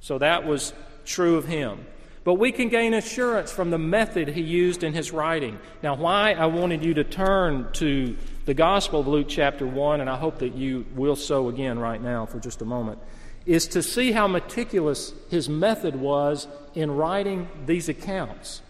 So 0.00 0.18
that 0.18 0.46
was 0.46 0.72
true 1.04 1.36
of 1.36 1.44
him. 1.44 1.86
But 2.26 2.34
we 2.34 2.50
can 2.50 2.70
gain 2.70 2.92
assurance 2.92 3.52
from 3.52 3.70
the 3.70 3.78
method 3.78 4.26
he 4.26 4.40
used 4.40 4.82
in 4.82 4.92
his 4.94 5.12
writing. 5.12 5.60
Now, 5.80 5.94
why 5.94 6.32
I 6.32 6.46
wanted 6.46 6.84
you 6.84 6.92
to 6.94 7.04
turn 7.04 7.68
to 7.74 8.16
the 8.46 8.52
Gospel 8.52 8.98
of 8.98 9.06
Luke, 9.06 9.28
chapter 9.28 9.64
1, 9.64 10.00
and 10.00 10.10
I 10.10 10.16
hope 10.16 10.40
that 10.40 10.56
you 10.56 10.86
will 10.96 11.14
so 11.14 11.48
again 11.48 11.78
right 11.78 12.02
now 12.02 12.26
for 12.26 12.40
just 12.40 12.62
a 12.62 12.64
moment, 12.64 12.98
is 13.46 13.68
to 13.68 13.80
see 13.80 14.10
how 14.10 14.26
meticulous 14.26 15.12
his 15.30 15.48
method 15.48 15.94
was 15.94 16.48
in 16.74 16.90
writing 16.90 17.48
these 17.64 17.88
accounts. 17.88 18.60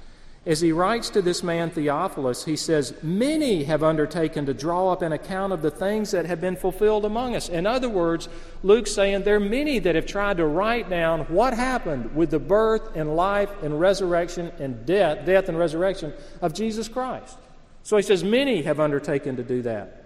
As 0.47 0.61
he 0.61 0.71
writes 0.71 1.11
to 1.11 1.23
this 1.23 1.43
man 1.43 1.71
Theophilus, 1.71 2.45
he 2.45 2.55
says, 2.55 2.95
Many 3.03 3.65
have 3.65 3.83
undertaken 3.83 4.47
to 4.47 4.55
draw 4.55 4.93
up 4.93 5.03
an 5.03 5.11
account 5.11 5.53
of 5.53 5.61
the 5.61 5.73
things 5.73 6.13
that 6.13 6.25
have 6.25 6.41
been 6.41 6.55
fulfilled 6.55 7.05
among 7.05 7.35
us. 7.35 7.49
In 7.49 7.67
other 7.67 7.89
words, 7.89 8.29
Luke's 8.63 8.93
saying 8.93 9.25
there 9.25 9.37
are 9.37 9.41
many 9.41 9.81
that 9.81 9.97
have 9.97 10.07
tried 10.07 10.37
to 10.37 10.47
write 10.47 10.89
down 10.89 11.23
what 11.23 11.53
happened 11.53 12.15
with 12.15 12.31
the 12.31 12.39
birth 12.39 12.95
and 12.95 13.17
life 13.17 13.51
and 13.65 13.81
resurrection 13.81 14.53
and 14.61 14.87
death, 14.87 15.27
death 15.27 15.49
and 15.49 15.59
resurrection 15.59 16.13
of 16.41 16.55
Jesus 16.55 16.87
Christ. 16.87 17.37
So 17.83 17.97
he 17.97 18.05
says, 18.05 18.23
Many 18.23 18.63
have 18.63 18.79
undertaken 18.79 19.35
to 19.37 19.43
do 19.43 19.63
that. 19.63 20.05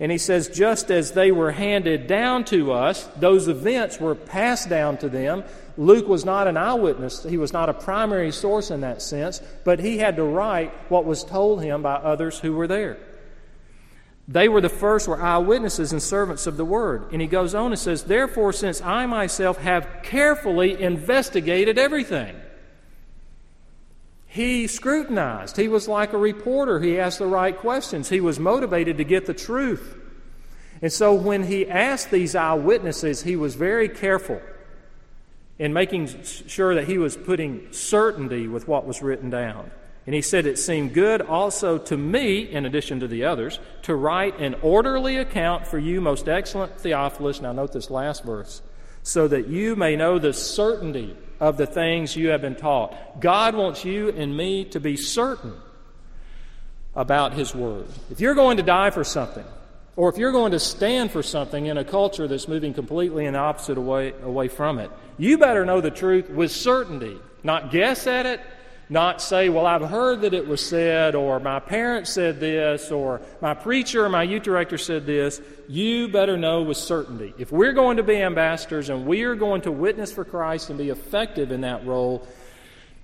And 0.00 0.10
he 0.10 0.18
says, 0.18 0.48
just 0.48 0.90
as 0.90 1.12
they 1.12 1.30
were 1.30 1.52
handed 1.52 2.06
down 2.06 2.44
to 2.46 2.72
us, 2.72 3.04
those 3.16 3.46
events 3.46 4.00
were 4.00 4.14
passed 4.14 4.68
down 4.68 4.96
to 4.98 5.08
them. 5.08 5.44
Luke 5.76 6.06
was 6.06 6.24
not 6.24 6.46
an 6.46 6.56
eyewitness, 6.56 7.24
he 7.24 7.36
was 7.36 7.52
not 7.52 7.68
a 7.68 7.74
primary 7.74 8.30
source 8.30 8.70
in 8.70 8.82
that 8.82 9.02
sense, 9.02 9.40
but 9.64 9.80
he 9.80 9.98
had 9.98 10.16
to 10.16 10.24
write 10.24 10.72
what 10.88 11.04
was 11.04 11.24
told 11.24 11.62
him 11.62 11.82
by 11.82 11.94
others 11.94 12.38
who 12.38 12.52
were 12.52 12.68
there. 12.68 12.98
They 14.26 14.48
were 14.48 14.60
the 14.60 14.68
first, 14.68 15.06
were 15.06 15.20
eyewitnesses 15.20 15.92
and 15.92 16.02
servants 16.02 16.46
of 16.46 16.56
the 16.56 16.64
word. 16.64 17.12
And 17.12 17.20
he 17.20 17.26
goes 17.26 17.54
on 17.54 17.72
and 17.72 17.78
says, 17.78 18.04
Therefore, 18.04 18.52
since 18.52 18.80
I 18.80 19.04
myself 19.06 19.58
have 19.58 19.86
carefully 20.02 20.80
investigated 20.80 21.76
everything, 21.76 22.34
he 24.26 24.66
scrutinized. 24.66 25.56
He 25.56 25.68
was 25.68 25.88
like 25.88 26.12
a 26.12 26.18
reporter. 26.18 26.80
He 26.80 26.98
asked 26.98 27.18
the 27.18 27.26
right 27.26 27.56
questions. 27.56 28.08
He 28.08 28.20
was 28.20 28.40
motivated 28.40 28.96
to 28.98 29.04
get 29.04 29.26
the 29.26 29.34
truth. 29.34 29.96
And 30.80 30.92
so 30.92 31.14
when 31.14 31.44
he 31.44 31.68
asked 31.68 32.10
these 32.10 32.34
eyewitnesses, 32.34 33.22
he 33.22 33.36
was 33.36 33.54
very 33.54 33.88
careful 33.88 34.40
in 35.58 35.72
making 35.72 36.08
sure 36.24 36.74
that 36.74 36.86
he 36.86 36.98
was 36.98 37.16
putting 37.16 37.72
certainty 37.72 38.48
with 38.48 38.66
what 38.66 38.86
was 38.86 39.02
written 39.02 39.30
down. 39.30 39.70
And 40.06 40.14
he 40.14 40.22
said, 40.22 40.46
It 40.46 40.58
seemed 40.58 40.92
good 40.92 41.22
also 41.22 41.78
to 41.78 41.96
me, 41.96 42.40
in 42.40 42.66
addition 42.66 43.00
to 43.00 43.08
the 43.08 43.24
others, 43.24 43.58
to 43.82 43.94
write 43.94 44.38
an 44.38 44.54
orderly 44.62 45.16
account 45.16 45.66
for 45.66 45.78
you, 45.78 46.00
most 46.00 46.28
excellent 46.28 46.78
Theophilus. 46.78 47.40
Now, 47.40 47.52
note 47.52 47.72
this 47.72 47.90
last 47.90 48.24
verse 48.24 48.60
so 49.04 49.28
that 49.28 49.48
you 49.48 49.76
may 49.76 49.96
know 49.96 50.18
the 50.18 50.32
certainty 50.32 51.14
of 51.38 51.58
the 51.58 51.66
things 51.66 52.16
you 52.16 52.28
have 52.28 52.40
been 52.40 52.56
taught. 52.56 53.20
God 53.20 53.54
wants 53.54 53.84
you 53.84 54.08
and 54.08 54.34
me 54.34 54.64
to 54.66 54.80
be 54.80 54.96
certain 54.96 55.54
about 56.94 57.34
His 57.34 57.54
Word. 57.54 57.86
If 58.10 58.20
you're 58.20 58.34
going 58.34 58.56
to 58.56 58.62
die 58.62 58.90
for 58.90 59.04
something, 59.04 59.44
or 59.96 60.08
if 60.08 60.18
you're 60.18 60.32
going 60.32 60.52
to 60.52 60.58
stand 60.58 61.10
for 61.10 61.22
something 61.22 61.66
in 61.66 61.78
a 61.78 61.84
culture 61.84 62.26
that's 62.26 62.48
moving 62.48 62.74
completely 62.74 63.26
in 63.26 63.34
the 63.34 63.38
opposite 63.38 63.78
way 63.78 64.12
away 64.22 64.48
from 64.48 64.78
it, 64.78 64.90
you 65.18 65.38
better 65.38 65.64
know 65.64 65.80
the 65.80 65.90
truth 65.90 66.28
with 66.30 66.50
certainty. 66.50 67.18
Not 67.42 67.70
guess 67.70 68.06
at 68.06 68.26
it, 68.26 68.40
not 68.88 69.22
say, 69.22 69.48
Well, 69.48 69.66
I've 69.66 69.88
heard 69.88 70.22
that 70.22 70.34
it 70.34 70.46
was 70.46 70.64
said, 70.64 71.14
or 71.14 71.38
my 71.40 71.60
parents 71.60 72.10
said 72.10 72.40
this, 72.40 72.90
or 72.90 73.20
my 73.40 73.54
preacher 73.54 74.04
or 74.04 74.08
my 74.08 74.22
youth 74.22 74.42
director 74.42 74.78
said 74.78 75.06
this. 75.06 75.40
You 75.68 76.08
better 76.08 76.36
know 76.36 76.62
with 76.62 76.76
certainty. 76.76 77.32
If 77.38 77.52
we're 77.52 77.72
going 77.72 77.96
to 77.98 78.02
be 78.02 78.16
ambassadors 78.16 78.90
and 78.90 79.06
we 79.06 79.22
are 79.22 79.34
going 79.34 79.62
to 79.62 79.72
witness 79.72 80.12
for 80.12 80.24
Christ 80.24 80.70
and 80.70 80.78
be 80.78 80.90
effective 80.90 81.52
in 81.52 81.62
that 81.62 81.86
role, 81.86 82.26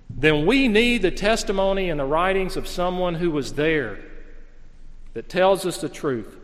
then 0.08 0.44
we 0.44 0.68
need 0.68 1.02
the 1.02 1.10
testimony 1.10 1.88
and 1.88 2.00
the 2.00 2.04
writings 2.04 2.56
of 2.56 2.66
someone 2.66 3.14
who 3.14 3.30
was 3.30 3.54
there 3.54 4.00
that 5.14 5.28
tells 5.28 5.64
us 5.66 5.80
the 5.80 5.88
truth. 5.88 6.36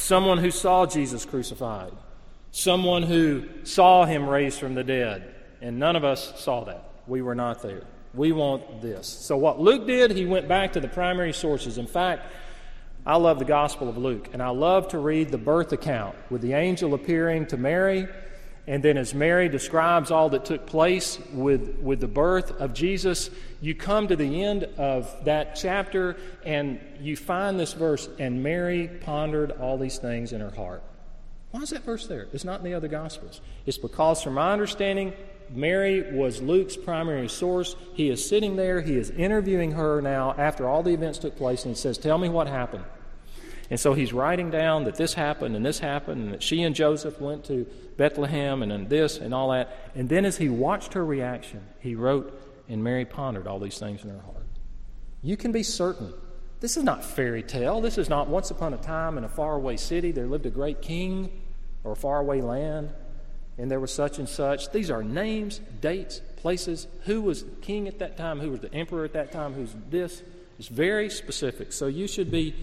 Someone 0.00 0.38
who 0.38 0.50
saw 0.50 0.86
Jesus 0.86 1.26
crucified. 1.26 1.92
Someone 2.52 3.02
who 3.02 3.44
saw 3.64 4.06
him 4.06 4.26
raised 4.26 4.58
from 4.58 4.74
the 4.74 4.82
dead. 4.82 5.34
And 5.60 5.78
none 5.78 5.94
of 5.94 6.04
us 6.04 6.40
saw 6.40 6.64
that. 6.64 6.82
We 7.06 7.20
were 7.20 7.34
not 7.34 7.60
there. 7.60 7.82
We 8.14 8.32
want 8.32 8.80
this. 8.80 9.06
So, 9.06 9.36
what 9.36 9.60
Luke 9.60 9.86
did, 9.86 10.12
he 10.12 10.24
went 10.24 10.48
back 10.48 10.72
to 10.72 10.80
the 10.80 10.88
primary 10.88 11.34
sources. 11.34 11.76
In 11.76 11.86
fact, 11.86 12.26
I 13.04 13.16
love 13.16 13.38
the 13.38 13.44
Gospel 13.44 13.90
of 13.90 13.98
Luke, 13.98 14.30
and 14.32 14.42
I 14.42 14.48
love 14.48 14.88
to 14.88 14.98
read 14.98 15.28
the 15.28 15.38
birth 15.38 15.72
account 15.72 16.16
with 16.30 16.40
the 16.40 16.54
angel 16.54 16.94
appearing 16.94 17.46
to 17.48 17.58
Mary 17.58 18.08
and 18.70 18.84
then, 18.84 18.96
as 18.96 19.14
Mary 19.14 19.48
describes 19.48 20.12
all 20.12 20.28
that 20.28 20.44
took 20.44 20.64
place 20.64 21.18
with, 21.32 21.80
with 21.80 21.98
the 21.98 22.06
birth 22.06 22.52
of 22.60 22.72
Jesus, 22.72 23.28
you 23.60 23.74
come 23.74 24.06
to 24.06 24.14
the 24.14 24.44
end 24.44 24.62
of 24.78 25.12
that 25.24 25.56
chapter 25.56 26.16
and 26.44 26.78
you 27.00 27.16
find 27.16 27.58
this 27.58 27.72
verse, 27.72 28.08
and 28.20 28.44
Mary 28.44 28.86
pondered 28.86 29.50
all 29.50 29.76
these 29.76 29.98
things 29.98 30.32
in 30.32 30.40
her 30.40 30.52
heart. 30.52 30.84
Why 31.50 31.62
is 31.62 31.70
that 31.70 31.82
verse 31.82 32.06
there? 32.06 32.28
It's 32.32 32.44
not 32.44 32.60
in 32.60 32.64
the 32.64 32.74
other 32.74 32.86
Gospels. 32.86 33.40
It's 33.66 33.76
because, 33.76 34.22
from 34.22 34.34
my 34.34 34.52
understanding, 34.52 35.14
Mary 35.52 36.16
was 36.16 36.40
Luke's 36.40 36.76
primary 36.76 37.28
source. 37.28 37.74
He 37.94 38.08
is 38.08 38.24
sitting 38.24 38.54
there, 38.54 38.80
he 38.82 38.96
is 38.96 39.10
interviewing 39.10 39.72
her 39.72 40.00
now 40.00 40.32
after 40.38 40.68
all 40.68 40.84
the 40.84 40.94
events 40.94 41.18
took 41.18 41.36
place, 41.36 41.64
and 41.64 41.74
he 41.74 41.80
says, 41.80 41.98
Tell 41.98 42.18
me 42.18 42.28
what 42.28 42.46
happened. 42.46 42.84
And 43.70 43.78
so 43.78 43.94
he's 43.94 44.12
writing 44.12 44.50
down 44.50 44.84
that 44.84 44.96
this 44.96 45.14
happened 45.14 45.54
and 45.54 45.64
this 45.64 45.78
happened, 45.78 46.22
and 46.22 46.32
that 46.34 46.42
she 46.42 46.62
and 46.62 46.74
Joseph 46.74 47.20
went 47.20 47.44
to 47.44 47.66
Bethlehem 47.96 48.62
and 48.62 48.72
then 48.72 48.88
this 48.88 49.18
and 49.18 49.32
all 49.32 49.50
that. 49.50 49.90
And 49.94 50.08
then 50.08 50.24
as 50.24 50.36
he 50.36 50.48
watched 50.48 50.94
her 50.94 51.04
reaction, 51.04 51.64
he 51.78 51.94
wrote, 51.94 52.38
and 52.68 52.82
Mary 52.82 53.04
pondered 53.04 53.46
all 53.46 53.60
these 53.60 53.78
things 53.78 54.02
in 54.02 54.10
her 54.10 54.20
heart. 54.20 54.46
You 55.22 55.36
can 55.36 55.52
be 55.52 55.62
certain. 55.62 56.12
This 56.60 56.76
is 56.76 56.82
not 56.82 57.04
fairy 57.04 57.42
tale. 57.42 57.80
This 57.80 57.96
is 57.96 58.08
not 58.08 58.28
once 58.28 58.50
upon 58.50 58.74
a 58.74 58.78
time 58.78 59.16
in 59.16 59.24
a 59.24 59.28
faraway 59.28 59.76
city 59.76 60.12
there 60.12 60.26
lived 60.26 60.46
a 60.46 60.50
great 60.50 60.82
king 60.82 61.30
or 61.84 61.92
a 61.92 61.96
faraway 61.96 62.40
land 62.40 62.90
and 63.60 63.70
there 63.70 63.80
was 63.80 63.92
such 63.92 64.18
and 64.18 64.28
such. 64.28 64.72
These 64.72 64.90
are 64.90 65.02
names, 65.02 65.60
dates, 65.80 66.20
places, 66.36 66.86
who 67.04 67.20
was 67.20 67.44
king 67.60 67.88
at 67.88 67.98
that 67.98 68.16
time, 68.16 68.40
who 68.40 68.50
was 68.50 68.60
the 68.60 68.72
emperor 68.74 69.04
at 69.04 69.12
that 69.12 69.32
time, 69.32 69.52
who's 69.52 69.74
this. 69.90 70.22
It's 70.58 70.68
very 70.68 71.10
specific. 71.10 71.72
So 71.72 71.86
you 71.86 72.08
should 72.08 72.30
be 72.30 72.54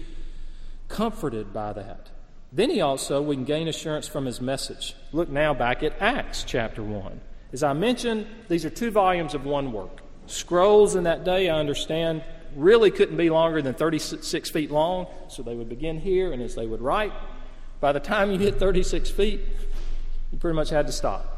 comforted 0.88 1.52
by 1.52 1.72
that. 1.74 2.10
Then 2.52 2.70
he 2.70 2.80
also, 2.80 3.20
we 3.20 3.36
can 3.36 3.44
gain 3.44 3.68
assurance 3.68 4.08
from 4.08 4.24
his 4.24 4.40
message. 4.40 4.94
Look 5.12 5.28
now 5.28 5.52
back 5.52 5.82
at 5.82 6.00
Acts 6.00 6.44
chapter 6.44 6.82
1. 6.82 7.20
As 7.52 7.62
I 7.62 7.72
mentioned, 7.72 8.26
these 8.48 8.64
are 8.64 8.70
two 8.70 8.90
volumes 8.90 9.34
of 9.34 9.44
one 9.44 9.72
work. 9.72 10.00
Scrolls 10.26 10.94
in 10.94 11.04
that 11.04 11.24
day, 11.24 11.48
I 11.48 11.58
understand, 11.58 12.22
really 12.54 12.90
couldn't 12.90 13.16
be 13.16 13.30
longer 13.30 13.62
than 13.62 13.74
36 13.74 14.50
feet 14.50 14.70
long, 14.70 15.06
so 15.28 15.42
they 15.42 15.54
would 15.54 15.68
begin 15.68 16.00
here, 16.00 16.32
and 16.32 16.42
as 16.42 16.54
they 16.54 16.66
would 16.66 16.80
write, 16.80 17.12
by 17.80 17.92
the 17.92 18.00
time 18.00 18.30
you 18.30 18.38
hit 18.38 18.58
36 18.58 19.10
feet, 19.10 19.40
you 20.32 20.38
pretty 20.38 20.56
much 20.56 20.70
had 20.70 20.86
to 20.86 20.92
stop. 20.92 21.34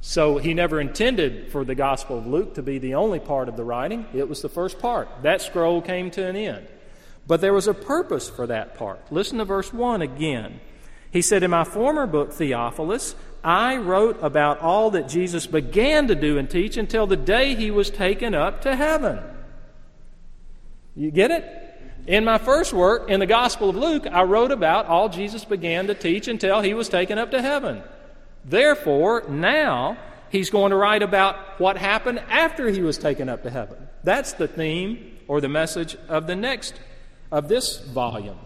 So 0.00 0.38
he 0.38 0.54
never 0.54 0.80
intended 0.80 1.52
for 1.52 1.64
the 1.64 1.74
Gospel 1.74 2.18
of 2.18 2.26
Luke 2.26 2.54
to 2.54 2.62
be 2.62 2.78
the 2.78 2.94
only 2.94 3.20
part 3.20 3.48
of 3.48 3.56
the 3.56 3.64
writing, 3.64 4.06
it 4.14 4.28
was 4.28 4.42
the 4.42 4.48
first 4.48 4.78
part. 4.78 5.08
That 5.22 5.42
scroll 5.42 5.82
came 5.82 6.10
to 6.12 6.26
an 6.26 6.36
end. 6.36 6.66
But 7.30 7.40
there 7.40 7.54
was 7.54 7.68
a 7.68 7.74
purpose 7.74 8.28
for 8.28 8.48
that 8.48 8.74
part. 8.74 9.12
Listen 9.12 9.38
to 9.38 9.44
verse 9.44 9.72
1 9.72 10.02
again. 10.02 10.58
He 11.12 11.22
said, 11.22 11.44
In 11.44 11.52
my 11.52 11.62
former 11.62 12.04
book, 12.04 12.32
Theophilus, 12.32 13.14
I 13.44 13.76
wrote 13.76 14.18
about 14.20 14.58
all 14.58 14.90
that 14.90 15.08
Jesus 15.08 15.46
began 15.46 16.08
to 16.08 16.16
do 16.16 16.38
and 16.38 16.50
teach 16.50 16.76
until 16.76 17.06
the 17.06 17.16
day 17.16 17.54
he 17.54 17.70
was 17.70 17.88
taken 17.88 18.34
up 18.34 18.62
to 18.62 18.74
heaven. 18.74 19.20
You 20.96 21.12
get 21.12 21.30
it? 21.30 21.44
In 22.08 22.24
my 22.24 22.36
first 22.36 22.72
work, 22.72 23.08
in 23.08 23.20
the 23.20 23.26
Gospel 23.26 23.70
of 23.70 23.76
Luke, 23.76 24.08
I 24.10 24.24
wrote 24.24 24.50
about 24.50 24.86
all 24.86 25.08
Jesus 25.08 25.44
began 25.44 25.86
to 25.86 25.94
teach 25.94 26.26
until 26.26 26.60
he 26.62 26.74
was 26.74 26.88
taken 26.88 27.16
up 27.16 27.30
to 27.30 27.40
heaven. 27.40 27.84
Therefore, 28.44 29.22
now 29.28 29.98
he's 30.30 30.50
going 30.50 30.70
to 30.70 30.76
write 30.76 31.04
about 31.04 31.60
what 31.60 31.76
happened 31.76 32.18
after 32.28 32.70
he 32.70 32.82
was 32.82 32.98
taken 32.98 33.28
up 33.28 33.44
to 33.44 33.50
heaven. 33.50 33.76
That's 34.02 34.32
the 34.32 34.48
theme 34.48 35.16
or 35.28 35.40
the 35.40 35.48
message 35.48 35.96
of 36.08 36.26
the 36.26 36.34
next 36.34 36.74
of 37.30 37.48
this 37.48 37.78
volume. 37.78 38.38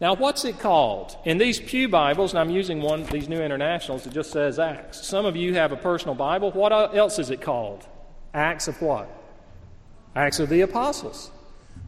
Now, 0.00 0.14
what's 0.14 0.44
it 0.44 0.60
called? 0.60 1.16
In 1.24 1.38
these 1.38 1.58
Pew 1.58 1.88
Bibles, 1.88 2.32
and 2.32 2.38
I'm 2.38 2.50
using 2.50 2.80
one 2.80 3.04
these 3.06 3.28
new 3.28 3.40
internationals, 3.40 4.06
it 4.06 4.12
just 4.12 4.30
says 4.30 4.58
Acts. 4.58 5.04
Some 5.04 5.26
of 5.26 5.34
you 5.34 5.54
have 5.54 5.72
a 5.72 5.76
personal 5.76 6.14
Bible. 6.14 6.52
What 6.52 6.72
else 6.72 7.18
is 7.18 7.30
it 7.30 7.40
called? 7.40 7.86
Acts 8.32 8.68
of 8.68 8.80
what? 8.80 9.10
Acts 10.14 10.38
of 10.38 10.48
the 10.48 10.60
Apostles. 10.60 11.32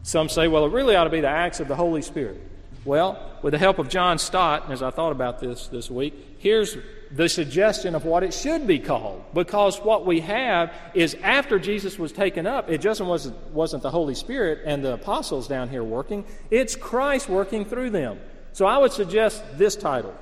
Some 0.03 0.27
say, 0.27 0.47
well, 0.47 0.65
it 0.65 0.71
really 0.71 0.95
ought 0.95 1.05
to 1.05 1.09
be 1.09 1.21
the 1.21 1.29
Acts 1.29 1.59
of 1.61 1.67
the 1.67 1.75
Holy 1.75 2.01
Spirit. 2.01 2.41
Well, 2.83 3.37
with 3.41 3.51
the 3.51 3.59
help 3.59 3.79
of 3.79 3.87
John 3.87 4.17
Stott, 4.17 4.69
as 4.71 4.81
I 4.81 4.89
thought 4.89 5.11
about 5.11 5.39
this 5.39 5.67
this 5.67 5.89
week, 5.89 6.13
here's 6.39 6.75
the 7.13 7.27
suggestion 7.27 7.93
of 7.93 8.05
what 8.05 8.23
it 8.23 8.33
should 8.33 8.65
be 8.65 8.79
called. 8.79 9.23
Because 9.33 9.79
what 9.79 10.05
we 10.05 10.21
have 10.21 10.73
is 10.93 11.15
after 11.21 11.59
Jesus 11.59 11.99
was 11.99 12.11
taken 12.11 12.47
up, 12.47 12.69
it 12.69 12.79
just 12.79 13.01
wasn't, 13.01 13.35
wasn't 13.51 13.83
the 13.83 13.91
Holy 13.91 14.15
Spirit 14.15 14.61
and 14.65 14.83
the 14.83 14.93
apostles 14.93 15.47
down 15.47 15.69
here 15.69 15.83
working, 15.83 16.25
it's 16.49 16.75
Christ 16.75 17.27
working 17.27 17.65
through 17.65 17.89
them. 17.89 18.19
So 18.53 18.65
I 18.65 18.77
would 18.77 18.93
suggest 18.93 19.43
this 19.57 19.75
title 19.75 20.13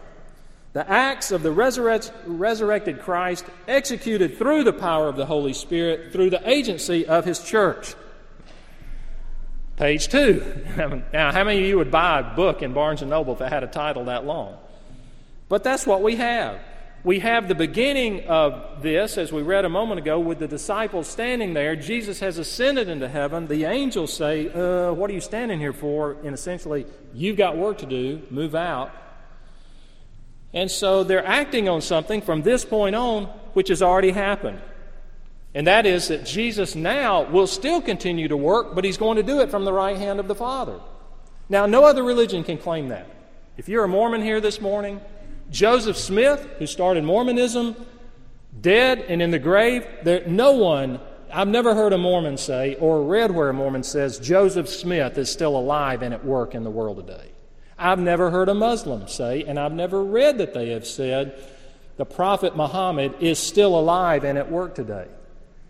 The 0.74 0.90
Acts 0.90 1.32
of 1.32 1.44
the 1.44 1.52
Resurrect, 1.52 2.12
Resurrected 2.26 3.02
Christ, 3.02 3.46
executed 3.68 4.38
through 4.38 4.64
the 4.64 4.74
power 4.74 5.08
of 5.08 5.16
the 5.16 5.26
Holy 5.26 5.54
Spirit, 5.54 6.12
through 6.12 6.32
the 6.32 6.50
agency 6.50 7.06
of 7.06 7.26
His 7.26 7.44
church. 7.44 7.96
Page 9.78 10.08
two. 10.10 10.44
Now, 11.14 11.32
how 11.32 11.44
many 11.44 11.60
of 11.60 11.66
you 11.66 11.78
would 11.78 11.92
buy 11.92 12.20
a 12.20 12.36
book 12.36 12.62
in 12.62 12.74
Barnes 12.74 13.02
and 13.02 13.10
Noble 13.10 13.34
if 13.34 13.42
it 13.42 13.50
had 13.50 13.64
a 13.64 13.68
title 13.68 14.06
that 14.06 14.26
long? 14.26 14.58
But 15.48 15.64
that's 15.64 15.88
what 15.88 16.02
we 16.02 16.16
have 16.18 16.60
we 17.04 17.20
have 17.20 17.48
the 17.48 17.56
beginning 17.56 18.28
of 18.28 18.82
this, 18.82 19.18
as 19.18 19.32
we 19.32 19.42
read 19.42 19.64
a 19.64 19.70
moment 19.70 20.00
ago, 20.00 20.20
with 20.20 20.40
the 20.40 20.48
disciples 20.48 21.08
standing 21.08 21.54
there. 21.54 21.76
Jesus 21.76 22.20
has 22.20 22.38
ascended 22.38 22.90
into 22.90 23.08
heaven. 23.08 23.48
The 23.48 23.64
angels 23.64 24.12
say, 24.12 24.50
uh, 24.50 24.92
What 24.92 25.10
are 25.10 25.14
you 25.14 25.22
standing 25.22 25.60
here 25.60 25.72
for? 25.72 26.18
And 26.24 26.34
essentially, 26.34 26.86
you've 27.14 27.38
got 27.38 27.56
work 27.56 27.78
to 27.80 27.86
do, 27.86 28.22
move 28.30 28.54
out. 28.54 28.92
And 30.54 30.70
so 30.70 31.04
they're 31.04 31.26
acting 31.26 31.70
on 31.70 31.82
something 31.82 32.22
from 32.22 32.42
this 32.42 32.66
point 32.66 32.96
on, 32.96 33.26
which 33.54 33.70
has 33.70 33.82
already 33.82 34.12
happened. 34.12 34.60
And 35.54 35.68
that 35.68 35.86
is 35.86 36.10
that 36.10 36.26
Jesus 36.26 36.76
now 36.76 37.24
will 37.24 37.48
still 37.48 37.82
continue 37.82 38.28
to 38.28 38.38
work, 38.38 38.76
but 38.76 38.84
he's 38.84 38.98
going 38.98 39.18
to 39.18 39.24
do 39.24 39.40
it 39.42 39.50
from 39.50 39.64
the 39.64 39.74
right 39.74 39.98
hand 39.98 40.20
of 40.20 40.28
the 40.28 40.36
Father. 40.36 40.80
Now, 41.48 41.66
no 41.66 41.86
other 41.86 42.04
religion 42.04 42.44
can 42.44 42.58
claim 42.58 42.90
that. 42.90 43.08
If 43.58 43.70
you're 43.70 43.84
a 43.84 43.88
Mormon 43.88 44.22
here 44.22 44.40
this 44.42 44.62
morning, 44.62 45.02
Joseph 45.52 45.98
Smith, 45.98 46.48
who 46.60 46.68
started 46.68 47.04
Mormonism, 47.04 47.76
dead 48.62 49.00
and 49.00 49.22
in 49.22 49.32
the 49.32 49.40
grave, 49.40 49.86
there, 50.04 50.26
no 50.28 50.52
one, 50.54 51.00
I've 51.32 51.48
never 51.48 51.76
heard 51.76 51.94
a 51.94 51.98
Mormon 51.98 52.38
say 52.38 52.76
or 52.76 53.04
read 53.04 53.32
where 53.32 53.50
a 53.50 53.54
Mormon 53.54 53.84
says 53.84 54.20
Joseph 54.20 54.70
Smith 54.70 55.18
is 55.18 55.32
still 55.32 55.58
alive 55.58 56.02
and 56.02 56.14
at 56.14 56.26
work 56.26 56.56
in 56.56 56.64
the 56.64 56.70
world 56.70 56.98
today. 56.98 57.32
I've 57.78 58.00
never 58.00 58.30
heard 58.30 58.50
a 58.50 58.54
Muslim 58.54 59.08
say, 59.08 59.44
and 59.44 59.60
I've 59.60 59.72
never 59.72 60.04
read 60.04 60.40
that 60.40 60.54
they 60.54 60.70
have 60.70 60.86
said, 60.86 61.42
the 61.98 62.06
Prophet 62.06 62.56
Muhammad 62.56 63.16
is 63.20 63.40
still 63.40 63.78
alive 63.78 64.24
and 64.24 64.38
at 64.38 64.52
work 64.52 64.76
today. 64.76 65.08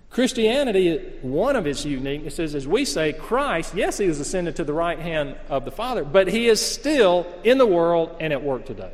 Christianity, 0.09 0.97
one 1.21 1.55
of 1.55 1.67
its 1.67 1.85
uniquenesses 1.85 2.39
is 2.39 2.55
as 2.55 2.67
we 2.67 2.83
say 2.83 3.13
Christ, 3.13 3.75
yes, 3.75 3.99
he 3.99 4.07
was 4.07 4.19
ascended 4.19 4.55
to 4.55 4.63
the 4.63 4.73
right 4.73 4.97
hand 4.97 5.35
of 5.49 5.65
the 5.65 5.71
Father, 5.71 6.03
but 6.03 6.27
he 6.27 6.47
is 6.47 6.59
still 6.59 7.27
in 7.43 7.59
the 7.59 7.65
world 7.65 8.15
and 8.19 8.33
at 8.33 8.43
work 8.43 8.65
today. 8.65 8.91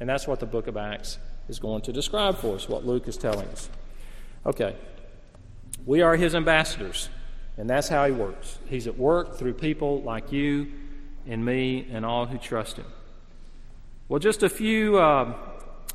And 0.00 0.08
that's 0.08 0.26
what 0.26 0.40
the 0.40 0.46
book 0.46 0.66
of 0.66 0.76
Acts 0.76 1.18
is 1.48 1.58
going 1.58 1.82
to 1.82 1.92
describe 1.92 2.36
for 2.36 2.54
us, 2.54 2.68
what 2.68 2.84
Luke 2.84 3.08
is 3.08 3.16
telling 3.16 3.48
us. 3.48 3.68
Okay. 4.44 4.76
We 5.84 6.02
are 6.02 6.16
his 6.16 6.34
ambassadors, 6.34 7.08
and 7.56 7.70
that's 7.70 7.88
how 7.88 8.06
he 8.06 8.12
works. 8.12 8.58
He's 8.66 8.86
at 8.86 8.98
work 8.98 9.38
through 9.38 9.54
people 9.54 10.02
like 10.02 10.32
you 10.32 10.72
and 11.26 11.44
me 11.44 11.86
and 11.90 12.04
all 12.04 12.26
who 12.26 12.38
trust 12.38 12.76
him. 12.76 12.86
Well, 14.08 14.18
just 14.18 14.42
a 14.42 14.48
few 14.48 14.98
uh, 14.98 15.34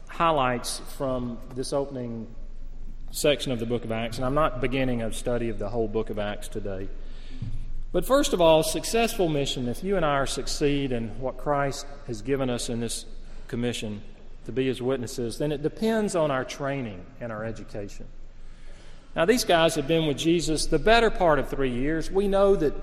highlights 0.07 0.81
from 0.97 1.37
this 1.55 1.73
opening 1.73 2.27
section 3.11 3.51
of 3.51 3.59
the 3.59 3.65
book 3.65 3.83
of 3.83 3.91
Acts, 3.91 4.17
and 4.17 4.25
I'm 4.25 4.33
not 4.33 4.61
beginning 4.61 5.01
a 5.01 5.11
study 5.11 5.49
of 5.49 5.59
the 5.59 5.69
whole 5.69 5.87
book 5.87 6.09
of 6.09 6.17
Acts 6.19 6.47
today. 6.47 6.87
But 7.91 8.05
first 8.05 8.31
of 8.31 8.39
all, 8.39 8.63
successful 8.63 9.27
mission, 9.27 9.67
if 9.67 9.83
you 9.83 9.97
and 9.97 10.05
I 10.05 10.15
are 10.15 10.25
succeed 10.25 10.93
in 10.93 11.19
what 11.19 11.37
Christ 11.37 11.85
has 12.07 12.21
given 12.21 12.49
us 12.49 12.69
in 12.69 12.79
this 12.79 13.05
commission 13.51 14.01
to 14.45 14.51
be 14.51 14.65
his 14.65 14.81
witnesses, 14.81 15.37
then 15.37 15.51
it 15.51 15.61
depends 15.61 16.15
on 16.15 16.31
our 16.31 16.43
training 16.43 17.05
and 17.19 17.31
our 17.31 17.45
education. 17.45 18.07
Now, 19.15 19.25
these 19.25 19.43
guys 19.43 19.75
have 19.75 19.87
been 19.87 20.07
with 20.07 20.17
Jesus 20.17 20.65
the 20.65 20.79
better 20.79 21.11
part 21.11 21.37
of 21.37 21.49
three 21.49 21.69
years. 21.69 22.09
We 22.09 22.27
know 22.27 22.55
that 22.55 22.73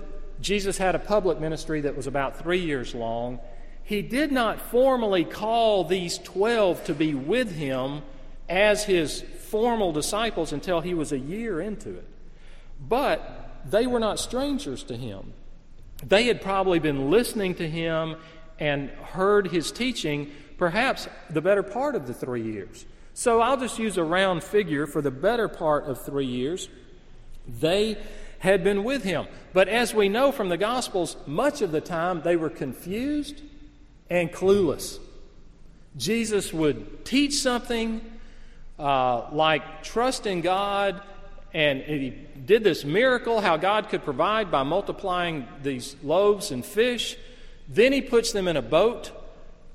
Jesus 0.41 0.77
had 0.77 0.93
a 0.95 0.99
public 0.99 1.39
ministry 1.39 1.81
that 1.81 1.97
was 1.97 2.05
about 2.07 2.37
three 2.37 2.59
years 2.59 2.93
long. 2.93 3.39
He 3.83 4.03
did 4.03 4.31
not 4.31 4.61
formally 4.61 5.25
call 5.25 5.83
these 5.83 6.19
12 6.19 6.85
to 6.85 6.93
be 6.93 7.15
with 7.15 7.51
him 7.55 8.03
as 8.47 8.83
his 8.83 9.21
formal 9.21 9.91
disciples 9.91 10.53
until 10.53 10.81
he 10.81 10.93
was 10.93 11.11
a 11.11 11.19
year 11.19 11.59
into 11.59 11.89
it. 11.89 12.07
But 12.79 13.61
they 13.65 13.87
were 13.87 13.99
not 13.99 14.19
strangers 14.19 14.83
to 14.83 14.95
him. 14.95 15.33
They 16.05 16.25
had 16.25 16.41
probably 16.41 16.79
been 16.79 17.09
listening 17.09 17.55
to 17.55 17.67
him 17.67 18.15
and 18.59 18.89
heard 18.89 19.47
his 19.47 19.71
teaching 19.71 20.31
perhaps 20.59 21.07
the 21.29 21.41
better 21.41 21.63
part 21.63 21.95
of 21.95 22.05
the 22.05 22.13
three 22.13 22.43
years. 22.43 22.85
So 23.15 23.41
I'll 23.41 23.57
just 23.57 23.79
use 23.79 23.97
a 23.97 24.03
round 24.03 24.43
figure 24.43 24.85
for 24.85 25.01
the 25.01 25.11
better 25.11 25.47
part 25.47 25.85
of 25.85 26.05
three 26.05 26.25
years. 26.25 26.69
They 27.47 27.97
had 28.39 28.63
been 28.63 28.83
with 28.83 29.03
him. 29.03 29.27
But 29.53 29.67
as 29.67 29.93
we 29.93 30.09
know 30.09 30.31
from 30.31 30.49
the 30.49 30.57
Gospels, 30.57 31.17
much 31.25 31.61
of 31.61 31.71
the 31.71 31.81
time 31.81 32.21
they 32.21 32.35
were 32.35 32.49
confused 32.49 33.41
and 34.09 34.31
clueless. 34.31 34.99
Jesus 35.97 36.53
would 36.53 37.03
teach 37.05 37.35
something 37.35 38.01
uh, 38.77 39.29
like 39.31 39.83
trust 39.83 40.25
in 40.25 40.41
God, 40.41 41.01
and 41.53 41.81
he 41.81 42.11
did 42.45 42.63
this 42.63 42.85
miracle 42.85 43.41
how 43.41 43.57
God 43.57 43.89
could 43.89 44.03
provide 44.03 44.51
by 44.51 44.63
multiplying 44.63 45.47
these 45.63 45.95
loaves 46.03 46.51
and 46.51 46.63
fish. 46.63 47.17
Then 47.67 47.91
he 47.91 48.01
puts 48.01 48.31
them 48.31 48.47
in 48.47 48.55
a 48.55 48.61
boat. 48.61 49.11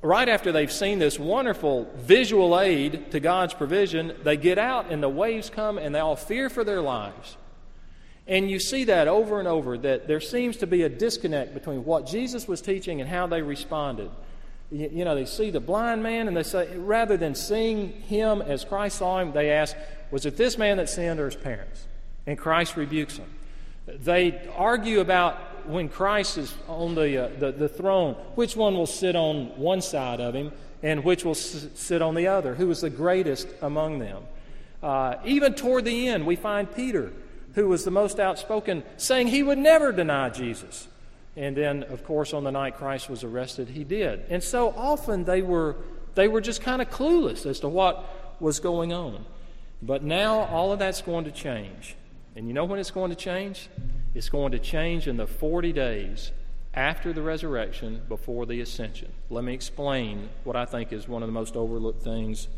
Right 0.04 0.28
after 0.28 0.52
they've 0.52 0.70
seen 0.70 0.98
this 0.98 1.18
wonderful 1.18 1.90
visual 1.96 2.60
aid 2.60 3.10
to 3.12 3.20
God's 3.20 3.54
provision, 3.54 4.14
they 4.22 4.36
get 4.36 4.58
out 4.58 4.92
and 4.92 5.02
the 5.02 5.08
waves 5.08 5.48
come 5.48 5.78
and 5.78 5.94
they 5.94 5.98
all 5.98 6.14
fear 6.14 6.50
for 6.50 6.62
their 6.62 6.82
lives. 6.82 7.38
And 8.26 8.50
you 8.50 8.60
see 8.60 8.84
that 8.84 9.08
over 9.08 9.38
and 9.38 9.48
over 9.48 9.78
that 9.78 10.06
there 10.06 10.20
seems 10.20 10.58
to 10.58 10.66
be 10.66 10.82
a 10.82 10.90
disconnect 10.90 11.54
between 11.54 11.86
what 11.86 12.06
Jesus 12.06 12.46
was 12.46 12.60
teaching 12.60 13.00
and 13.00 13.08
how 13.08 13.26
they 13.26 13.40
responded. 13.40 14.10
You, 14.70 14.90
you 14.92 15.04
know, 15.06 15.14
they 15.14 15.24
see 15.24 15.48
the 15.48 15.58
blind 15.58 16.02
man 16.02 16.28
and 16.28 16.36
they 16.36 16.42
say, 16.42 16.76
rather 16.76 17.16
than 17.16 17.34
seeing 17.34 17.88
him 18.02 18.42
as 18.42 18.62
Christ 18.62 18.98
saw 18.98 19.20
him, 19.20 19.32
they 19.32 19.52
ask, 19.52 19.74
Was 20.10 20.26
it 20.26 20.36
this 20.36 20.58
man 20.58 20.76
that 20.76 20.90
sinned 20.90 21.18
or 21.18 21.24
his 21.24 21.36
parents? 21.36 21.86
And 22.26 22.36
Christ 22.36 22.76
rebukes 22.76 23.16
them. 23.16 23.30
They 23.86 24.46
argue 24.54 25.00
about 25.00 25.38
when 25.66 25.88
Christ 25.88 26.38
is 26.38 26.54
on 26.68 26.94
the, 26.94 27.24
uh, 27.24 27.30
the, 27.38 27.52
the, 27.52 27.68
throne, 27.68 28.14
which 28.34 28.56
one 28.56 28.74
will 28.74 28.86
sit 28.86 29.16
on 29.16 29.46
one 29.58 29.80
side 29.80 30.20
of 30.20 30.34
him 30.34 30.52
and 30.82 31.04
which 31.04 31.24
will 31.24 31.32
s- 31.32 31.66
sit 31.74 32.02
on 32.02 32.14
the 32.14 32.26
other, 32.26 32.54
who 32.54 32.70
is 32.70 32.80
the 32.80 32.90
greatest 32.90 33.48
among 33.62 33.98
them. 33.98 34.22
Uh, 34.82 35.16
even 35.24 35.54
toward 35.54 35.84
the 35.84 36.08
end, 36.08 36.26
we 36.26 36.36
find 36.36 36.72
Peter, 36.74 37.12
who 37.54 37.68
was 37.68 37.84
the 37.84 37.90
most 37.90 38.20
outspoken, 38.20 38.82
saying 38.96 39.28
he 39.28 39.42
would 39.42 39.58
never 39.58 39.92
deny 39.92 40.28
Jesus. 40.28 40.88
And 41.36 41.56
then, 41.56 41.82
of 41.84 42.04
course, 42.04 42.32
on 42.32 42.44
the 42.44 42.52
night 42.52 42.76
Christ 42.76 43.08
was 43.08 43.24
arrested, 43.24 43.68
he 43.68 43.82
did. 43.82 44.24
And 44.28 44.42
so 44.42 44.70
often 44.76 45.24
they 45.24 45.42
were, 45.42 45.76
they 46.14 46.28
were 46.28 46.40
just 46.40 46.60
kind 46.60 46.80
of 46.80 46.90
clueless 46.90 47.46
as 47.46 47.60
to 47.60 47.68
what 47.68 48.40
was 48.40 48.60
going 48.60 48.92
on. 48.92 49.24
But 49.82 50.02
now 50.02 50.40
all 50.44 50.72
of 50.72 50.78
that's 50.78 51.02
going 51.02 51.24
to 51.24 51.32
change. 51.32 51.96
And 52.36 52.48
you 52.48 52.54
know 52.54 52.64
when 52.64 52.78
it's 52.78 52.90
going 52.90 53.10
to 53.10 53.16
change? 53.16 53.68
It's 54.14 54.28
going 54.28 54.52
to 54.52 54.58
change 54.58 55.08
in 55.08 55.16
the 55.16 55.26
40 55.26 55.72
days 55.72 56.30
after 56.72 57.12
the 57.12 57.22
resurrection, 57.22 58.02
before 58.08 58.46
the 58.46 58.60
ascension. 58.60 59.12
Let 59.30 59.44
me 59.44 59.54
explain 59.54 60.28
what 60.44 60.56
I 60.56 60.64
think 60.64 60.92
is 60.92 61.08
one 61.08 61.22
of 61.22 61.28
the 61.28 61.32
most 61.32 61.56
overlooked 61.56 62.02
things 62.02 62.48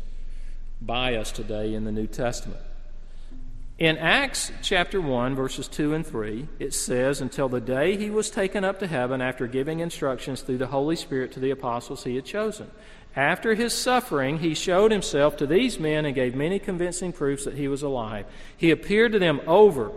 by 0.81 1.15
us 1.15 1.31
today 1.31 1.73
in 1.73 1.83
the 1.83 1.91
New 1.91 2.07
Testament. 2.07 2.61
In 3.79 3.97
Acts 3.97 4.51
chapter 4.63 4.99
1, 4.99 5.35
verses 5.35 5.67
2 5.67 5.93
and 5.93 6.05
3, 6.05 6.47
it 6.57 6.73
says, 6.73 7.21
Until 7.21 7.47
the 7.47 7.61
day 7.61 7.95
he 7.95 8.09
was 8.09 8.31
taken 8.31 8.63
up 8.63 8.79
to 8.79 8.87
heaven 8.87 9.21
after 9.21 9.45
giving 9.45 9.81
instructions 9.81 10.41
through 10.41 10.57
the 10.57 10.67
Holy 10.67 10.95
Spirit 10.95 11.31
to 11.33 11.39
the 11.39 11.51
apostles 11.51 12.03
he 12.03 12.15
had 12.15 12.25
chosen. 12.25 12.71
After 13.15 13.53
his 13.53 13.73
suffering, 13.73 14.39
he 14.39 14.55
showed 14.55 14.91
himself 14.91 15.37
to 15.37 15.47
these 15.47 15.79
men 15.79 16.05
and 16.05 16.15
gave 16.15 16.35
many 16.35 16.57
convincing 16.57 17.13
proofs 17.13 17.45
that 17.45 17.53
he 17.53 17.67
was 17.67 17.83
alive. 17.83 18.25
He 18.55 18.71
appeared 18.71 19.11
to 19.11 19.19
them 19.19 19.41
over 19.45 19.91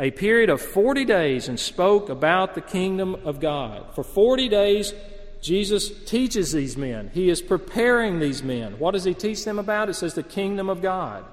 a 0.00 0.10
period 0.10 0.48
of 0.48 0.62
40 0.62 1.04
days 1.04 1.46
and 1.46 1.60
spoke 1.60 2.08
about 2.08 2.54
the 2.54 2.62
kingdom 2.62 3.14
of 3.26 3.38
God. 3.38 3.94
For 3.94 4.02
40 4.02 4.48
days, 4.48 4.94
Jesus 5.42 5.90
teaches 6.04 6.52
these 6.52 6.76
men. 6.76 7.10
He 7.12 7.28
is 7.28 7.42
preparing 7.42 8.18
these 8.18 8.42
men. 8.42 8.78
What 8.78 8.92
does 8.92 9.04
he 9.04 9.12
teach 9.12 9.44
them 9.44 9.58
about? 9.58 9.90
It 9.90 9.94
says 9.94 10.14
the 10.14 10.22
kingdom 10.22 10.70
of 10.70 10.80
God. 10.80 11.24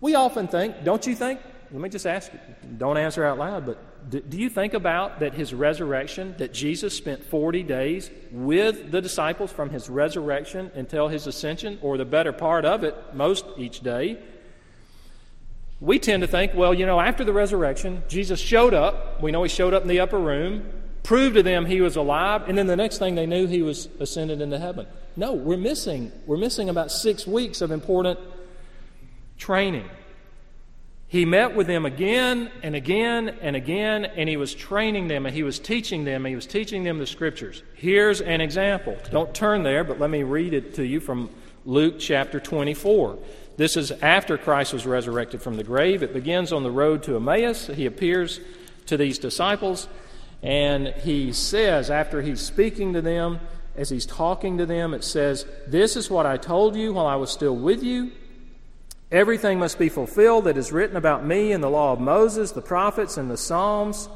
We 0.00 0.14
often 0.14 0.48
think, 0.48 0.84
don't 0.84 1.06
you 1.06 1.14
think? 1.14 1.40
Let 1.70 1.80
me 1.80 1.88
just 1.90 2.06
ask 2.06 2.32
you, 2.32 2.38
don't 2.78 2.96
answer 2.96 3.24
out 3.24 3.38
loud, 3.38 3.66
but 3.66 3.78
do, 4.08 4.38
you 4.38 4.48
think 4.48 4.72
about 4.72 5.20
that 5.20 5.34
his 5.34 5.52
resurrection, 5.52 6.34
that 6.38 6.54
Jesus 6.54 6.96
spent 6.96 7.24
40 7.24 7.64
days 7.64 8.08
with 8.30 8.92
the 8.92 9.02
disciples 9.02 9.50
from 9.50 9.70
his 9.70 9.90
resurrection 9.90 10.70
until 10.74 11.08
his 11.08 11.26
ascension, 11.26 11.78
or 11.82 11.98
the 11.98 12.04
better 12.04 12.32
part 12.32 12.64
of 12.64 12.84
it, 12.84 12.94
most 13.14 13.44
each 13.58 13.80
day? 13.80 14.18
We 15.80 15.98
tend 15.98 16.22
to 16.22 16.26
think, 16.26 16.54
well, 16.54 16.72
you 16.72 16.86
know, 16.86 17.00
after 17.00 17.22
the 17.22 17.32
resurrection, 17.32 18.02
Jesus 18.08 18.40
showed 18.40 18.72
up. 18.72 19.20
We 19.22 19.30
know 19.30 19.42
he 19.42 19.48
showed 19.48 19.74
up 19.74 19.82
in 19.82 19.88
the 19.88 20.00
upper 20.00 20.18
room, 20.18 20.72
proved 21.02 21.34
to 21.34 21.42
them 21.42 21.66
he 21.66 21.80
was 21.80 21.96
alive, 21.96 22.48
and 22.48 22.56
then 22.56 22.66
the 22.66 22.76
next 22.76 22.98
thing 22.98 23.14
they 23.14 23.26
knew, 23.26 23.46
he 23.46 23.62
was 23.62 23.88
ascended 24.00 24.40
into 24.40 24.58
heaven. 24.58 24.86
No, 25.16 25.34
we're 25.34 25.58
missing, 25.58 26.12
we're 26.26 26.38
missing 26.38 26.68
about 26.68 26.90
six 26.90 27.26
weeks 27.26 27.60
of 27.60 27.70
important 27.70 28.18
training. 29.38 29.88
He 31.08 31.24
met 31.24 31.54
with 31.54 31.66
them 31.66 31.86
again 31.86 32.50
and 32.62 32.74
again 32.74 33.28
and 33.40 33.54
again, 33.54 34.04
and 34.04 34.28
he 34.28 34.36
was 34.36 34.54
training 34.54 35.08
them 35.08 35.24
and 35.24 35.34
he 35.34 35.44
was 35.44 35.58
teaching 35.58 36.04
them 36.04 36.26
and 36.26 36.30
he 36.30 36.34
was 36.34 36.46
teaching 36.46 36.82
them 36.82 36.98
the 36.98 37.06
scriptures. 37.06 37.62
Here's 37.74 38.20
an 38.20 38.40
example. 38.40 38.96
Don't 39.10 39.32
turn 39.32 39.62
there, 39.62 39.84
but 39.84 40.00
let 40.00 40.10
me 40.10 40.24
read 40.24 40.52
it 40.52 40.74
to 40.74 40.84
you 40.84 40.98
from 40.98 41.30
Luke 41.64 41.96
chapter 41.98 42.40
24. 42.40 43.18
This 43.56 43.76
is 43.76 43.90
after 43.90 44.36
Christ 44.36 44.72
was 44.72 44.86
resurrected 44.86 45.42
from 45.42 45.56
the 45.56 45.64
grave. 45.64 46.02
It 46.02 46.12
begins 46.12 46.52
on 46.52 46.62
the 46.62 46.70
road 46.70 47.02
to 47.04 47.16
Emmaus. 47.16 47.66
He 47.68 47.86
appears 47.86 48.40
to 48.86 48.96
these 48.96 49.18
disciples, 49.18 49.88
and 50.42 50.88
he 50.88 51.32
says, 51.32 51.90
after 51.90 52.22
he's 52.22 52.40
speaking 52.40 52.92
to 52.92 53.00
them, 53.00 53.40
as 53.74 53.90
he's 53.90 54.06
talking 54.06 54.58
to 54.58 54.66
them, 54.66 54.94
it 54.94 55.04
says, 55.04 55.46
This 55.66 55.96
is 55.96 56.10
what 56.10 56.26
I 56.26 56.36
told 56.36 56.76
you 56.76 56.92
while 56.92 57.06
I 57.06 57.16
was 57.16 57.30
still 57.30 57.56
with 57.56 57.82
you 57.82 58.12
Everything 59.10 59.60
must 59.60 59.78
be 59.78 59.88
fulfilled 59.88 60.44
that 60.44 60.56
is 60.56 60.72
written 60.72 60.96
about 60.96 61.24
me 61.24 61.52
in 61.52 61.60
the 61.60 61.70
law 61.70 61.92
of 61.92 62.00
Moses, 62.00 62.50
the 62.50 62.60
prophets, 62.60 63.16
and 63.16 63.30
the 63.30 63.36
Psalms. 63.36 64.08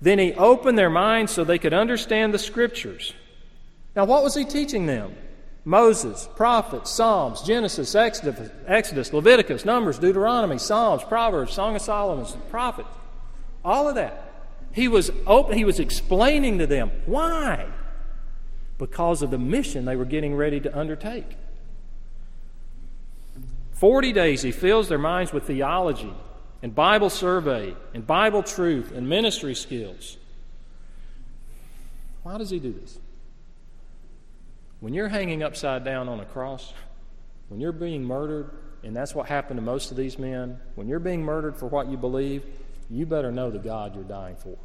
Then 0.00 0.18
he 0.18 0.32
opened 0.32 0.78
their 0.78 0.88
minds 0.88 1.32
so 1.32 1.44
they 1.44 1.58
could 1.58 1.74
understand 1.74 2.32
the 2.32 2.38
scriptures. 2.38 3.12
Now, 3.94 4.06
what 4.06 4.24
was 4.24 4.34
he 4.34 4.46
teaching 4.46 4.86
them? 4.86 5.14
Moses, 5.64 6.28
prophets, 6.36 6.90
Psalms, 6.90 7.42
Genesis, 7.42 7.94
Exodus, 7.94 9.12
Leviticus, 9.12 9.64
Numbers, 9.64 9.98
Deuteronomy, 9.98 10.58
Psalms, 10.58 11.02
Proverbs, 11.04 11.52
Song 11.52 11.76
of 11.76 11.82
Solomon, 11.82 12.26
prophets. 12.50 12.88
All 13.64 13.88
of 13.88 13.94
that. 13.96 14.26
He 14.72 14.88
was 14.88 15.10
open, 15.26 15.58
he 15.58 15.64
was 15.64 15.78
explaining 15.80 16.58
to 16.58 16.66
them 16.66 16.90
why? 17.04 17.66
Because 18.78 19.20
of 19.20 19.30
the 19.30 19.38
mission 19.38 19.84
they 19.84 19.96
were 19.96 20.04
getting 20.04 20.34
ready 20.34 20.60
to 20.60 20.78
undertake. 20.78 21.36
40 23.72 24.12
days, 24.12 24.42
he 24.42 24.52
fills 24.52 24.88
their 24.88 24.98
minds 24.98 25.32
with 25.32 25.44
theology 25.46 26.12
and 26.62 26.74
Bible 26.74 27.10
survey 27.10 27.74
and 27.94 28.06
Bible 28.06 28.42
truth 28.42 28.92
and 28.92 29.08
ministry 29.08 29.54
skills. 29.54 30.16
Why 32.22 32.38
does 32.38 32.50
he 32.50 32.58
do 32.58 32.72
this? 32.72 32.98
When 34.80 34.94
you're 34.94 35.08
hanging 35.08 35.42
upside 35.42 35.84
down 35.84 36.08
on 36.08 36.20
a 36.20 36.24
cross, 36.24 36.72
when 37.48 37.60
you're 37.60 37.72
being 37.72 38.02
murdered, 38.02 38.50
and 38.82 38.96
that's 38.96 39.14
what 39.14 39.28
happened 39.28 39.58
to 39.58 39.62
most 39.62 39.90
of 39.90 39.96
these 39.96 40.18
men, 40.18 40.58
when 40.74 40.88
you're 40.88 40.98
being 40.98 41.22
murdered 41.22 41.56
for 41.56 41.66
what 41.66 41.88
you 41.88 41.98
believe, 41.98 42.44
you 42.88 43.04
better 43.04 43.30
know 43.30 43.50
the 43.50 43.58
God 43.58 43.94
you're 43.94 44.04
dying 44.04 44.36
for. 44.36 44.56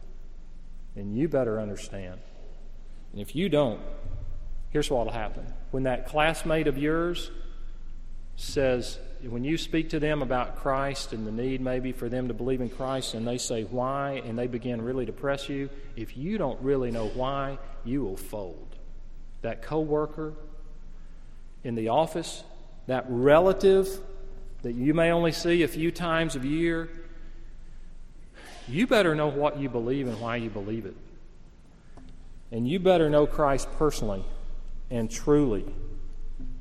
And 0.95 1.17
you 1.17 1.27
better 1.27 1.59
understand. 1.59 2.19
And 3.11 3.21
if 3.21 3.35
you 3.35 3.49
don't, 3.49 3.81
here's 4.69 4.89
what 4.89 5.05
will 5.05 5.13
happen. 5.13 5.45
When 5.71 5.83
that 5.83 6.07
classmate 6.07 6.67
of 6.67 6.77
yours 6.77 7.29
says, 8.37 8.97
when 9.21 9.43
you 9.43 9.57
speak 9.57 9.89
to 9.89 9.99
them 9.99 10.21
about 10.21 10.57
Christ 10.57 11.11
and 11.11 11.27
the 11.27 11.31
need 11.31 11.59
maybe 11.59 11.91
for 11.91 12.07
them 12.07 12.29
to 12.29 12.33
believe 12.33 12.61
in 12.61 12.69
Christ, 12.69 13.13
and 13.13 13.27
they 13.27 13.37
say 13.37 13.63
why, 13.63 14.21
and 14.25 14.37
they 14.37 14.47
begin 14.47 14.81
really 14.81 15.05
to 15.07 15.13
press 15.13 15.49
you, 15.49 15.69
if 15.95 16.15
you 16.15 16.37
don't 16.37 16.61
really 16.61 16.91
know 16.91 17.07
why, 17.07 17.57
you 17.83 18.03
will 18.03 18.17
fold. 18.17 18.74
That 19.45 19.61
coworker 19.61 20.33
in 21.63 21.75
the 21.75 21.89
office, 21.89 22.43
that 22.87 23.05
relative 23.07 23.87
that 24.63 24.73
you 24.73 24.95
may 24.95 25.11
only 25.11 25.31
see 25.31 25.61
a 25.61 25.67
few 25.67 25.91
times 25.91 26.35
a 26.35 26.39
year, 26.39 26.89
you 28.67 28.87
better 28.87 29.13
know 29.13 29.27
what 29.27 29.59
you 29.59 29.69
believe 29.69 30.07
and 30.07 30.19
why 30.19 30.37
you 30.37 30.49
believe 30.49 30.87
it. 30.87 30.95
And 32.51 32.67
you 32.67 32.79
better 32.79 33.07
know 33.07 33.27
Christ 33.27 33.67
personally 33.77 34.25
and 34.89 35.11
truly. 35.11 35.63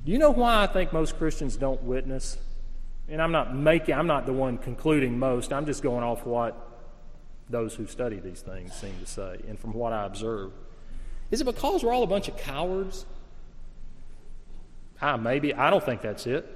Do 0.04 0.12
you 0.12 0.18
know 0.18 0.32
why 0.32 0.62
I 0.62 0.66
think 0.66 0.92
most 0.92 1.16
Christians 1.16 1.56
don't 1.56 1.82
witness? 1.84 2.36
And 3.08 3.22
I'm 3.22 3.32
not 3.32 3.56
making, 3.56 3.94
I'm 3.94 4.06
not 4.06 4.26
the 4.26 4.34
one 4.34 4.58
concluding 4.58 5.18
most. 5.18 5.54
I'm 5.54 5.64
just 5.64 5.82
going 5.82 6.04
off 6.04 6.26
what 6.26 6.54
those 7.48 7.74
who 7.74 7.86
study 7.86 8.20
these 8.20 8.42
things 8.42 8.74
seem 8.74 8.98
to 9.00 9.06
say 9.06 9.40
and 9.48 9.58
from 9.58 9.72
what 9.72 9.94
I 9.94 10.04
observe. 10.04 10.52
Is 11.34 11.40
it 11.40 11.46
because 11.46 11.82
we're 11.82 11.92
all 11.92 12.04
a 12.04 12.06
bunch 12.06 12.28
of 12.28 12.36
cowards? 12.36 13.04
Ah, 15.02 15.16
maybe. 15.16 15.52
I 15.52 15.68
don't 15.68 15.82
think 15.82 16.00
that's 16.00 16.28
it. 16.28 16.46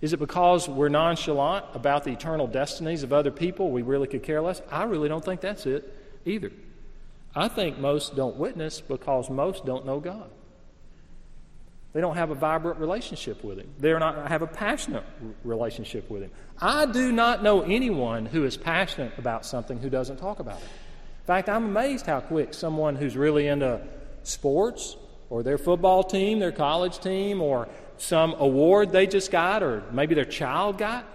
Is 0.00 0.14
it 0.14 0.20
because 0.20 0.70
we're 0.70 0.88
nonchalant 0.88 1.66
about 1.74 2.04
the 2.04 2.12
eternal 2.12 2.46
destinies 2.46 3.02
of 3.02 3.12
other 3.12 3.30
people? 3.30 3.70
We 3.70 3.82
really 3.82 4.06
could 4.06 4.22
care 4.22 4.40
less? 4.40 4.62
I 4.70 4.84
really 4.84 5.10
don't 5.10 5.22
think 5.22 5.42
that's 5.42 5.66
it 5.66 5.94
either. 6.24 6.50
I 7.36 7.48
think 7.48 7.78
most 7.78 8.16
don't 8.16 8.36
witness 8.36 8.80
because 8.80 9.28
most 9.28 9.66
don't 9.66 9.84
know 9.84 10.00
God. 10.00 10.30
They 11.92 12.00
don't 12.00 12.16
have 12.16 12.30
a 12.30 12.34
vibrant 12.34 12.80
relationship 12.80 13.44
with 13.44 13.58
Him. 13.58 13.68
They 13.80 13.90
do 13.90 13.98
not 13.98 14.28
have 14.28 14.40
a 14.40 14.46
passionate 14.46 15.04
relationship 15.44 16.08
with 16.08 16.22
Him. 16.22 16.30
I 16.58 16.86
do 16.86 17.12
not 17.12 17.42
know 17.42 17.60
anyone 17.60 18.24
who 18.24 18.46
is 18.46 18.56
passionate 18.56 19.12
about 19.18 19.44
something 19.44 19.76
who 19.76 19.90
doesn't 19.90 20.16
talk 20.16 20.38
about 20.40 20.56
it. 20.56 20.64
In 21.20 21.26
fact, 21.26 21.50
I'm 21.50 21.66
amazed 21.66 22.06
how 22.06 22.20
quick 22.20 22.54
someone 22.54 22.96
who's 22.96 23.14
really 23.14 23.46
into 23.46 23.78
sports 24.22 24.96
or 25.30 25.42
their 25.42 25.58
football 25.58 26.02
team, 26.02 26.38
their 26.38 26.52
college 26.52 26.98
team, 26.98 27.40
or 27.40 27.68
some 27.96 28.34
award 28.38 28.92
they 28.92 29.06
just 29.06 29.30
got, 29.30 29.62
or 29.62 29.82
maybe 29.92 30.14
their 30.14 30.24
child 30.24 30.78
got, 30.78 31.06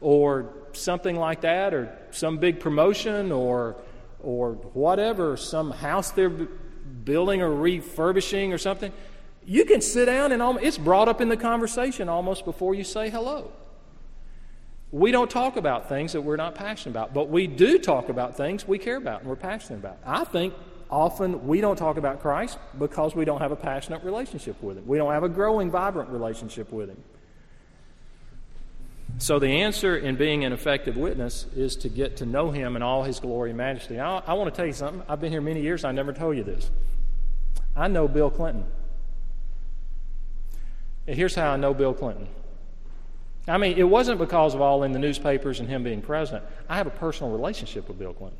or 0.00 0.46
something 0.72 1.16
like 1.16 1.42
that, 1.42 1.74
or 1.74 1.96
some 2.10 2.38
big 2.38 2.60
promotion, 2.60 3.32
or 3.32 3.76
or 4.22 4.52
whatever, 4.74 5.36
some 5.36 5.70
house 5.70 6.10
they're 6.10 6.30
building 6.30 7.42
or 7.42 7.54
refurbishing 7.54 8.52
or 8.52 8.58
something, 8.58 8.92
you 9.44 9.64
can 9.64 9.80
sit 9.80 10.06
down 10.06 10.32
and 10.32 10.42
it's 10.62 10.78
brought 10.78 11.08
up 11.08 11.20
in 11.20 11.28
the 11.28 11.36
conversation 11.36 12.08
almost 12.08 12.44
before 12.44 12.74
you 12.74 12.84
say 12.84 13.10
hello. 13.10 13.50
We 14.92 15.12
don't 15.12 15.30
talk 15.30 15.56
about 15.56 15.88
things 15.88 16.12
that 16.12 16.22
we're 16.22 16.36
not 16.36 16.54
passionate 16.54 16.92
about, 16.92 17.14
but 17.14 17.28
we 17.28 17.46
do 17.46 17.78
talk 17.78 18.08
about 18.08 18.36
things 18.36 18.66
we 18.66 18.78
care 18.78 18.96
about 18.96 19.20
and 19.20 19.28
we're 19.28 19.36
passionate 19.36 19.78
about. 19.78 19.98
I 20.04 20.24
think 20.24 20.52
often 20.90 21.46
we 21.46 21.60
don't 21.60 21.76
talk 21.76 21.96
about 21.96 22.20
Christ 22.20 22.58
because 22.78 23.14
we 23.14 23.24
don't 23.24 23.40
have 23.40 23.52
a 23.52 23.56
passionate 23.56 24.02
relationship 24.04 24.62
with 24.62 24.78
Him. 24.78 24.86
We 24.86 24.98
don't 24.98 25.12
have 25.12 25.24
a 25.24 25.28
growing, 25.28 25.70
vibrant 25.70 26.10
relationship 26.10 26.72
with 26.72 26.90
Him. 26.90 27.02
So, 29.18 29.38
the 29.38 29.62
answer 29.62 29.96
in 29.96 30.16
being 30.16 30.44
an 30.44 30.52
effective 30.52 30.96
witness 30.96 31.46
is 31.54 31.76
to 31.76 31.88
get 31.88 32.18
to 32.18 32.26
know 32.26 32.50
Him 32.50 32.76
in 32.76 32.82
all 32.82 33.02
His 33.02 33.20
glory 33.20 33.50
and 33.50 33.58
majesty. 33.58 33.98
I, 33.98 34.18
I 34.18 34.34
want 34.34 34.52
to 34.52 34.56
tell 34.56 34.66
you 34.66 34.72
something. 34.72 35.02
I've 35.08 35.20
been 35.20 35.32
here 35.32 35.40
many 35.40 35.60
years, 35.60 35.84
I 35.84 35.92
never 35.92 36.12
told 36.12 36.36
you 36.36 36.44
this. 36.44 36.70
I 37.76 37.88
know 37.88 38.08
Bill 38.08 38.30
Clinton. 38.30 38.64
And 41.06 41.16
here's 41.16 41.34
how 41.34 41.50
I 41.50 41.56
know 41.56 41.74
Bill 41.74 41.94
Clinton. 41.94 42.28
I 43.48 43.58
mean, 43.58 43.78
it 43.78 43.84
wasn't 43.84 44.18
because 44.18 44.54
of 44.54 44.60
all 44.60 44.82
in 44.84 44.92
the 44.92 44.98
newspapers 44.98 45.60
and 45.60 45.68
him 45.68 45.82
being 45.82 46.02
president. 46.02 46.44
I 46.68 46.76
have 46.76 46.86
a 46.86 46.90
personal 46.90 47.32
relationship 47.32 47.88
with 47.88 47.98
Bill 47.98 48.12
Clinton. 48.12 48.38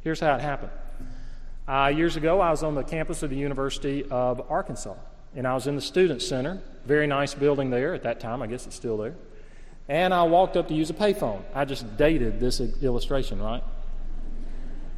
Here's 0.00 0.20
how 0.20 0.34
it 0.34 0.40
happened. 0.40 0.72
Uh, 1.66 1.90
years 1.94 2.16
ago, 2.16 2.40
I 2.40 2.50
was 2.50 2.62
on 2.62 2.74
the 2.74 2.82
campus 2.82 3.22
of 3.22 3.30
the 3.30 3.36
University 3.36 4.04
of 4.10 4.50
Arkansas, 4.50 4.96
and 5.34 5.46
I 5.46 5.54
was 5.54 5.66
in 5.66 5.76
the 5.76 5.80
Student 5.80 6.20
Center. 6.20 6.60
Very 6.84 7.06
nice 7.06 7.32
building 7.32 7.70
there 7.70 7.94
at 7.94 8.02
that 8.02 8.20
time. 8.20 8.42
I 8.42 8.46
guess 8.46 8.66
it's 8.66 8.76
still 8.76 8.98
there. 8.98 9.14
And 9.88 10.12
I 10.12 10.24
walked 10.24 10.58
up 10.58 10.68
to 10.68 10.74
use 10.74 10.90
a 10.90 10.94
payphone. 10.94 11.42
I 11.54 11.64
just 11.64 11.96
dated 11.96 12.38
this 12.38 12.60
illustration, 12.60 13.40
right? 13.40 13.62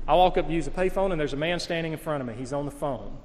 I 0.09 0.15
walk 0.15 0.39
up 0.39 0.49
to 0.49 0.53
use 0.53 0.67
a 0.67 0.73
payphone, 0.73 1.13
and 1.13 1.21
there's 1.21 1.33
a 1.33 1.37
man 1.37 1.61
standing 1.61 1.93
in 1.93 1.99
front 1.99 2.21
of 2.21 2.27
me. 2.27 2.35
He's 2.35 2.53
on 2.53 2.65
the 2.65 2.73
phone. 2.73 3.17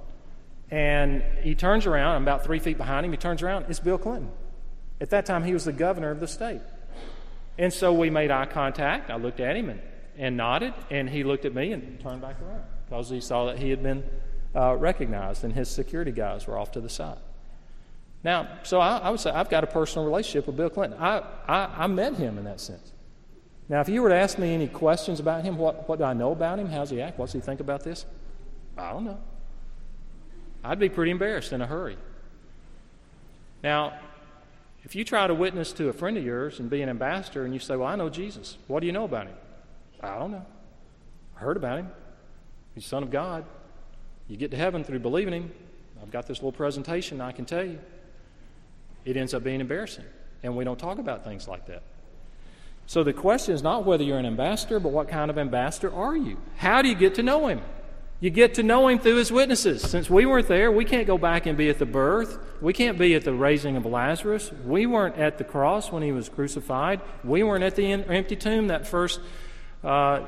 And 0.70 1.22
he 1.42 1.56
turns 1.56 1.84
around. 1.84 2.16
I'm 2.16 2.22
about 2.22 2.44
three 2.44 2.60
feet 2.60 2.78
behind 2.78 3.04
him. 3.04 3.12
He 3.12 3.18
turns 3.18 3.42
around. 3.42 3.66
It's 3.68 3.80
Bill 3.80 3.98
Clinton. 3.98 4.30
At 5.00 5.10
that 5.10 5.26
time, 5.26 5.42
he 5.42 5.52
was 5.52 5.64
the 5.64 5.72
governor 5.72 6.12
of 6.12 6.20
the 6.20 6.28
state. 6.28 6.60
And 7.58 7.72
so 7.72 7.92
we 7.92 8.08
made 8.08 8.30
eye 8.30 8.46
contact. 8.46 9.10
I 9.10 9.16
looked 9.16 9.40
at 9.40 9.56
him 9.56 9.68
and, 9.68 9.80
and 10.16 10.36
nodded, 10.36 10.74
and 10.90 11.10
he 11.10 11.24
looked 11.24 11.44
at 11.44 11.54
me 11.54 11.72
and 11.72 11.98
turned 12.00 12.22
back 12.22 12.36
around 12.40 12.62
because 12.92 13.08
he 13.08 13.22
saw 13.22 13.46
that 13.46 13.58
he 13.58 13.70
had 13.70 13.82
been 13.82 14.04
uh, 14.54 14.76
recognized, 14.76 15.44
and 15.44 15.54
his 15.54 15.70
security 15.70 16.12
guys 16.12 16.46
were 16.46 16.58
off 16.58 16.72
to 16.72 16.80
the 16.80 16.90
side. 16.90 17.16
Now, 18.22 18.58
so 18.64 18.80
I, 18.80 18.98
I, 18.98 19.08
would 19.08 19.18
say 19.18 19.30
I've 19.30 19.48
got 19.48 19.64
a 19.64 19.66
personal 19.66 20.04
relationship 20.04 20.46
with 20.46 20.58
Bill 20.58 20.68
Clinton. 20.68 20.98
I, 21.00 21.22
I, 21.48 21.84
I, 21.84 21.86
met 21.86 22.16
him 22.16 22.36
in 22.36 22.44
that 22.44 22.60
sense. 22.60 22.92
Now, 23.70 23.80
if 23.80 23.88
you 23.88 24.02
were 24.02 24.10
to 24.10 24.14
ask 24.14 24.38
me 24.38 24.52
any 24.52 24.68
questions 24.68 25.20
about 25.20 25.42
him, 25.42 25.56
what, 25.56 25.88
what 25.88 26.00
do 26.00 26.04
I 26.04 26.12
know 26.12 26.32
about 26.32 26.58
him? 26.58 26.68
How's 26.68 26.90
he 26.90 27.00
act? 27.00 27.18
What's 27.18 27.32
he 27.32 27.40
think 27.40 27.60
about 27.60 27.82
this? 27.82 28.04
I 28.76 28.92
don't 28.92 29.04
know. 29.04 29.18
I'd 30.62 30.78
be 30.78 30.90
pretty 30.90 31.12
embarrassed 31.12 31.54
in 31.54 31.62
a 31.62 31.66
hurry. 31.66 31.96
Now, 33.64 33.94
if 34.84 34.94
you 34.94 35.02
try 35.02 35.26
to 35.26 35.34
witness 35.34 35.72
to 35.74 35.88
a 35.88 35.94
friend 35.94 36.18
of 36.18 36.24
yours 36.24 36.60
and 36.60 36.68
be 36.68 36.82
an 36.82 36.90
ambassador 36.90 37.46
and 37.46 37.54
you 37.54 37.58
say, 37.58 37.74
Well, 37.74 37.88
I 37.88 37.96
know 37.96 38.10
Jesus, 38.10 38.58
what 38.66 38.80
do 38.80 38.86
you 38.86 38.92
know 38.92 39.04
about 39.04 39.28
him? 39.28 39.36
I 40.02 40.18
don't 40.18 40.30
know. 40.30 40.44
I 41.38 41.40
heard 41.40 41.56
about 41.56 41.78
him. 41.78 41.90
He's 42.74 42.86
Son 42.86 43.02
of 43.02 43.10
God. 43.10 43.44
You 44.28 44.36
get 44.36 44.50
to 44.52 44.56
heaven 44.56 44.84
through 44.84 45.00
believing 45.00 45.34
him. 45.34 45.52
I've 46.02 46.10
got 46.10 46.26
this 46.26 46.38
little 46.38 46.52
presentation 46.52 47.20
I 47.20 47.32
can 47.32 47.44
tell 47.44 47.64
you 47.64 47.78
it 49.04 49.16
ends 49.16 49.34
up 49.34 49.44
being 49.44 49.60
embarrassing. 49.60 50.04
And 50.42 50.56
we 50.56 50.64
don't 50.64 50.78
talk 50.78 50.98
about 50.98 51.24
things 51.24 51.46
like 51.46 51.66
that. 51.66 51.82
So 52.86 53.04
the 53.04 53.12
question 53.12 53.54
is 53.54 53.62
not 53.62 53.84
whether 53.84 54.02
you're 54.02 54.18
an 54.18 54.26
ambassador, 54.26 54.80
but 54.80 54.90
what 54.90 55.08
kind 55.08 55.30
of 55.30 55.38
ambassador 55.38 55.92
are 55.94 56.16
you? 56.16 56.36
How 56.56 56.82
do 56.82 56.88
you 56.88 56.94
get 56.94 57.14
to 57.16 57.22
know 57.22 57.46
him? 57.46 57.60
You 58.20 58.30
get 58.30 58.54
to 58.54 58.62
know 58.62 58.86
him 58.88 58.98
through 59.00 59.16
his 59.16 59.32
witnesses. 59.32 59.82
Since 59.82 60.08
we 60.08 60.26
weren't 60.26 60.46
there, 60.46 60.70
we 60.70 60.84
can't 60.84 61.06
go 61.08 61.18
back 61.18 61.46
and 61.46 61.58
be 61.58 61.68
at 61.68 61.78
the 61.78 61.86
birth. 61.86 62.38
We 62.60 62.72
can't 62.72 62.96
be 62.96 63.14
at 63.14 63.24
the 63.24 63.32
raising 63.32 63.76
of 63.76 63.84
Lazarus. 63.84 64.52
We 64.64 64.86
weren't 64.86 65.16
at 65.16 65.38
the 65.38 65.44
cross 65.44 65.90
when 65.90 66.04
he 66.04 66.12
was 66.12 66.28
crucified. 66.28 67.00
We 67.24 67.42
weren't 67.42 67.64
at 67.64 67.74
the 67.74 67.84
empty 67.84 68.36
tomb 68.36 68.68
that 68.68 68.86
first 68.86 69.20
uh, 69.82 70.20